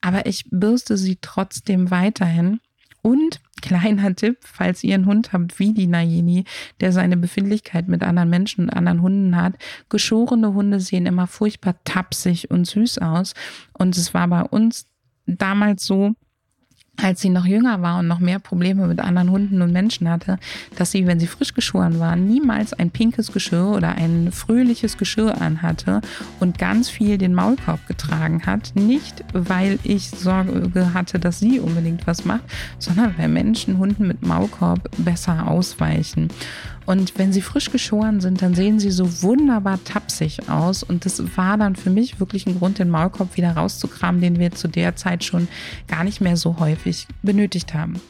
Aber 0.00 0.26
ich 0.26 0.44
bürste 0.50 0.96
sie 0.96 1.18
trotzdem 1.20 1.90
weiterhin. 1.90 2.60
Und 3.02 3.40
kleiner 3.62 4.14
Tipp, 4.14 4.38
falls 4.42 4.84
ihr 4.84 4.94
einen 4.94 5.06
Hund 5.06 5.32
habt 5.32 5.58
wie 5.58 5.72
die 5.72 5.86
Nayeni, 5.86 6.44
der 6.80 6.92
seine 6.92 7.16
Befindlichkeit 7.16 7.88
mit 7.88 8.02
anderen 8.02 8.28
Menschen 8.28 8.64
und 8.64 8.70
anderen 8.70 9.02
Hunden 9.02 9.36
hat, 9.36 9.54
geschorene 9.88 10.52
Hunde 10.52 10.80
sehen 10.80 11.06
immer 11.06 11.26
furchtbar 11.26 11.76
tapsig 11.84 12.50
und 12.50 12.66
süß 12.66 12.98
aus. 12.98 13.34
Und 13.72 13.96
es 13.96 14.14
war 14.14 14.28
bei 14.28 14.42
uns 14.42 14.86
damals 15.26 15.84
so, 15.84 16.14
als 17.00 17.20
sie 17.20 17.30
noch 17.30 17.46
jünger 17.46 17.80
war 17.82 17.98
und 17.98 18.08
noch 18.08 18.18
mehr 18.18 18.38
Probleme 18.38 18.86
mit 18.86 19.00
anderen 19.00 19.30
Hunden 19.30 19.62
und 19.62 19.72
Menschen 19.72 20.08
hatte, 20.08 20.38
dass 20.76 20.90
sie, 20.90 21.06
wenn 21.06 21.20
sie 21.20 21.26
frisch 21.26 21.54
geschoren 21.54 22.00
war, 22.00 22.16
niemals 22.16 22.72
ein 22.72 22.90
pinkes 22.90 23.32
Geschirr 23.32 23.68
oder 23.68 23.94
ein 23.94 24.32
fröhliches 24.32 24.98
Geschirr 24.98 25.40
anhatte 25.40 26.00
und 26.40 26.58
ganz 26.58 26.90
viel 26.90 27.18
den 27.18 27.34
Maulkorb 27.34 27.86
getragen 27.86 28.42
hat. 28.46 28.72
Nicht, 28.74 29.24
weil 29.32 29.78
ich 29.84 30.10
Sorge 30.10 30.94
hatte, 30.94 31.18
dass 31.18 31.38
sie 31.38 31.60
unbedingt 31.60 32.06
was 32.06 32.24
macht, 32.24 32.44
sondern 32.78 33.14
weil 33.16 33.28
Menschen 33.28 33.78
Hunden 33.78 34.06
mit 34.06 34.26
Maulkorb 34.26 34.90
besser 34.98 35.46
ausweichen. 35.46 36.28
Und 36.88 37.18
wenn 37.18 37.34
sie 37.34 37.42
frisch 37.42 37.70
geschoren 37.70 38.22
sind, 38.22 38.40
dann 38.40 38.54
sehen 38.54 38.80
sie 38.80 38.90
so 38.90 39.22
wunderbar 39.22 39.78
tapsig 39.84 40.48
aus. 40.48 40.82
Und 40.82 41.04
das 41.04 41.22
war 41.36 41.58
dann 41.58 41.76
für 41.76 41.90
mich 41.90 42.18
wirklich 42.18 42.46
ein 42.46 42.58
Grund, 42.58 42.78
den 42.78 42.88
Maulkorb 42.88 43.36
wieder 43.36 43.52
rauszukramen, 43.52 44.22
den 44.22 44.38
wir 44.38 44.52
zu 44.52 44.68
der 44.68 44.96
Zeit 44.96 45.22
schon 45.22 45.48
gar 45.86 46.02
nicht 46.02 46.22
mehr 46.22 46.38
so 46.38 46.58
häufig 46.58 47.06
benötigt 47.20 47.74
haben 47.74 48.00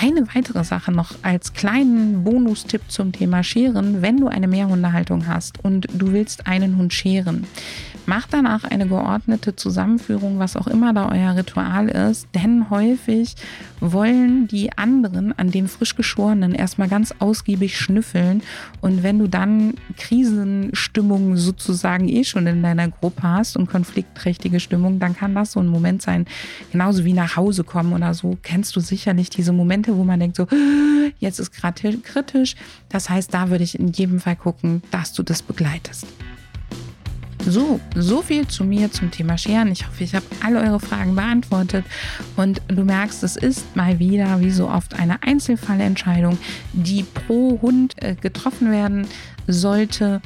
eine 0.00 0.28
weitere 0.32 0.62
Sache 0.62 0.92
noch 0.92 1.16
als 1.22 1.54
kleinen 1.54 2.22
Bonustipp 2.22 2.82
zum 2.86 3.10
Thema 3.10 3.42
Scheren, 3.42 4.00
wenn 4.00 4.18
du 4.18 4.28
eine 4.28 4.46
Mehrhundehaltung 4.46 5.26
hast 5.26 5.64
und 5.64 5.88
du 5.92 6.12
willst 6.12 6.46
einen 6.46 6.76
Hund 6.76 6.92
scheren. 6.92 7.48
Mach 8.08 8.26
danach 8.26 8.64
eine 8.64 8.88
geordnete 8.88 9.54
Zusammenführung, 9.54 10.38
was 10.38 10.56
auch 10.56 10.66
immer 10.66 10.94
da 10.94 11.12
euer 11.12 11.36
Ritual 11.36 11.90
ist, 11.90 12.26
denn 12.34 12.70
häufig 12.70 13.34
wollen 13.80 14.48
die 14.48 14.72
anderen 14.78 15.38
an 15.38 15.50
dem 15.50 15.68
frisch 15.68 15.94
geschorenen 15.94 16.54
erstmal 16.54 16.88
ganz 16.88 17.12
ausgiebig 17.18 17.78
schnüffeln 17.78 18.42
und 18.80 19.02
wenn 19.02 19.18
du 19.18 19.26
dann 19.26 19.74
Krisenstimmung 19.98 21.36
sozusagen 21.36 22.08
eh 22.08 22.24
schon 22.24 22.46
in 22.46 22.62
deiner 22.62 22.88
Gruppe 22.88 23.24
hast 23.24 23.58
und 23.58 23.68
konfliktträchtige 23.68 24.58
Stimmung, 24.58 25.00
dann 25.00 25.14
kann 25.14 25.34
das 25.34 25.52
so 25.52 25.60
ein 25.60 25.68
Moment 25.68 26.00
sein, 26.00 26.24
genauso 26.72 27.04
wie 27.04 27.12
nach 27.12 27.36
Hause 27.36 27.62
kommen 27.62 27.92
oder 27.92 28.14
so, 28.14 28.38
kennst 28.42 28.74
du 28.74 28.80
sicherlich 28.80 29.28
diese 29.28 29.52
Momente, 29.52 29.94
wo 29.98 30.04
man 30.04 30.18
denkt 30.18 30.36
so, 30.38 30.46
jetzt 31.18 31.40
ist 31.40 31.50
gerade 31.50 31.98
kritisch. 31.98 32.56
Das 32.88 33.10
heißt, 33.10 33.34
da 33.34 33.50
würde 33.50 33.64
ich 33.64 33.78
in 33.78 33.88
jedem 33.88 34.18
Fall 34.18 34.36
gucken, 34.36 34.82
dass 34.90 35.12
du 35.12 35.22
das 35.22 35.42
begleitest. 35.42 36.06
So, 37.46 37.80
so 37.94 38.20
viel 38.22 38.46
zu 38.46 38.64
mir 38.64 38.90
zum 38.90 39.10
Thema 39.10 39.38
Scheren. 39.38 39.70
Ich 39.72 39.86
hoffe, 39.86 40.04
ich 40.04 40.14
habe 40.14 40.26
alle 40.44 40.60
eure 40.60 40.80
Fragen 40.80 41.14
beantwortet 41.14 41.84
und 42.36 42.60
du 42.68 42.84
merkst, 42.84 43.22
es 43.22 43.36
ist 43.36 43.76
mal 43.76 43.98
wieder, 43.98 44.40
wie 44.40 44.50
so 44.50 44.68
oft, 44.68 44.98
eine 44.98 45.22
Einzelfallentscheidung, 45.22 46.36
die 46.72 47.04
pro 47.04 47.58
Hund 47.62 47.94
äh, 48.02 48.14
getroffen 48.14 48.70
werden 48.70 49.06
sollte. 49.46 50.20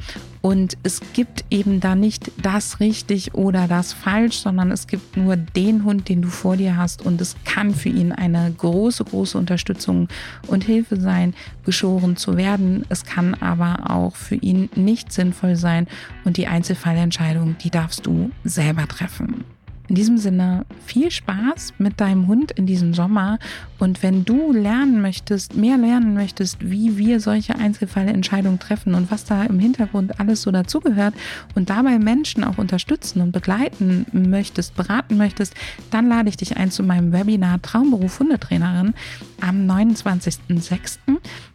Und 0.45 0.77
es 0.83 0.99
gibt 1.13 1.45
eben 1.51 1.79
da 1.79 1.95
nicht 1.95 2.29
das 2.41 2.81
richtig 2.81 3.33
oder 3.33 3.69
das 3.69 3.93
falsch, 3.93 4.39
sondern 4.39 4.71
es 4.71 4.87
gibt 4.87 5.15
nur 5.15 5.37
den 5.37 5.85
Hund, 5.85 6.09
den 6.09 6.21
du 6.21 6.27
vor 6.27 6.57
dir 6.57 6.75
hast. 6.75 7.01
Und 7.01 7.21
es 7.21 7.37
kann 7.45 7.73
für 7.73 7.87
ihn 7.87 8.11
eine 8.11 8.51
große, 8.51 9.05
große 9.05 9.37
Unterstützung 9.37 10.09
und 10.47 10.65
Hilfe 10.65 10.99
sein, 10.99 11.33
geschoren 11.63 12.17
zu 12.17 12.35
werden. 12.35 12.85
Es 12.89 13.05
kann 13.05 13.35
aber 13.35 13.89
auch 13.89 14.17
für 14.17 14.35
ihn 14.35 14.69
nicht 14.75 15.13
sinnvoll 15.13 15.55
sein. 15.55 15.87
Und 16.25 16.35
die 16.35 16.47
Einzelfallentscheidung, 16.47 17.55
die 17.63 17.69
darfst 17.69 18.05
du 18.05 18.29
selber 18.43 18.85
treffen. 18.85 19.45
In 19.93 19.97
diesem 19.97 20.17
Sinne 20.17 20.65
viel 20.87 21.11
Spaß 21.11 21.75
mit 21.77 22.01
deinem 22.01 22.25
Hund 22.25 22.51
in 22.53 22.65
diesem 22.65 22.95
Sommer. 22.95 23.37
Und 23.77 24.01
wenn 24.01 24.25
du 24.25 24.51
lernen 24.51 25.03
möchtest, 25.03 25.55
mehr 25.55 25.77
lernen 25.77 26.15
möchtest, 26.15 26.57
wie 26.67 26.97
wir 26.97 27.19
solche 27.19 27.57
Einzelfallentscheidungen 27.57 28.57
treffen 28.57 28.95
und 28.95 29.11
was 29.11 29.25
da 29.25 29.43
im 29.43 29.59
Hintergrund 29.59 30.19
alles 30.19 30.41
so 30.41 30.49
dazugehört 30.49 31.13
und 31.53 31.69
dabei 31.69 31.99
Menschen 31.99 32.43
auch 32.43 32.57
unterstützen 32.57 33.21
und 33.21 33.33
begleiten 33.33 34.07
möchtest, 34.11 34.73
beraten 34.73 35.15
möchtest, 35.15 35.53
dann 35.91 36.09
lade 36.09 36.27
ich 36.27 36.37
dich 36.37 36.57
ein 36.57 36.71
zu 36.71 36.81
meinem 36.81 37.13
Webinar 37.13 37.61
Traumberuf 37.61 38.19
Hundetrainerin 38.19 38.95
am 39.41 39.69
29.06. 39.69 40.97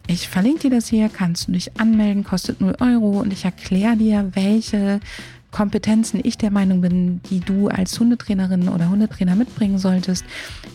Ich 0.06 0.28
verlinke 0.28 0.60
dir 0.60 0.76
das 0.76 0.86
hier, 0.86 1.08
kannst 1.08 1.48
du 1.48 1.52
dich 1.52 1.80
anmelden, 1.80 2.22
kostet 2.22 2.60
0 2.60 2.76
Euro 2.78 3.18
und 3.18 3.32
ich 3.32 3.44
erkläre 3.44 3.96
dir, 3.96 4.30
welche 4.34 5.00
Kompetenzen 5.50 6.20
ich 6.22 6.36
der 6.36 6.50
Meinung 6.50 6.80
bin, 6.80 7.20
die 7.30 7.40
du 7.40 7.68
als 7.68 7.98
Hundetrainerin 7.98 8.68
oder 8.68 8.90
Hundetrainer 8.90 9.34
mitbringen 9.34 9.78
solltest. 9.78 10.24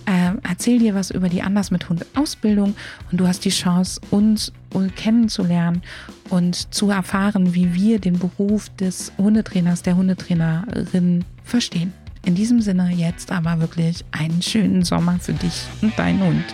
Äh, 0.05 0.31
erzähl 0.47 0.79
dir 0.79 0.95
was 0.95 1.11
über 1.11 1.29
die 1.29 1.41
Anders 1.41 1.71
mit 1.71 1.89
Hund 1.89 2.05
Ausbildung 2.15 2.75
und 3.11 3.19
du 3.19 3.27
hast 3.27 3.45
die 3.45 3.49
Chance, 3.49 4.01
uns 4.09 4.51
kennenzulernen 4.95 5.83
und 6.29 6.73
zu 6.73 6.89
erfahren, 6.89 7.53
wie 7.53 7.75
wir 7.75 7.99
den 7.99 8.17
Beruf 8.17 8.69
des 8.69 9.11
Hundetrainers, 9.17 9.83
der 9.83 9.95
Hundetrainerin 9.95 11.23
verstehen. 11.43 11.93
In 12.25 12.35
diesem 12.35 12.61
Sinne 12.61 12.91
jetzt 12.95 13.31
aber 13.31 13.59
wirklich 13.59 14.03
einen 14.11 14.41
schönen 14.41 14.83
Sommer 14.83 15.19
für 15.19 15.33
dich 15.33 15.65
und 15.81 15.97
deinen 15.99 16.23
Hund. 16.23 16.45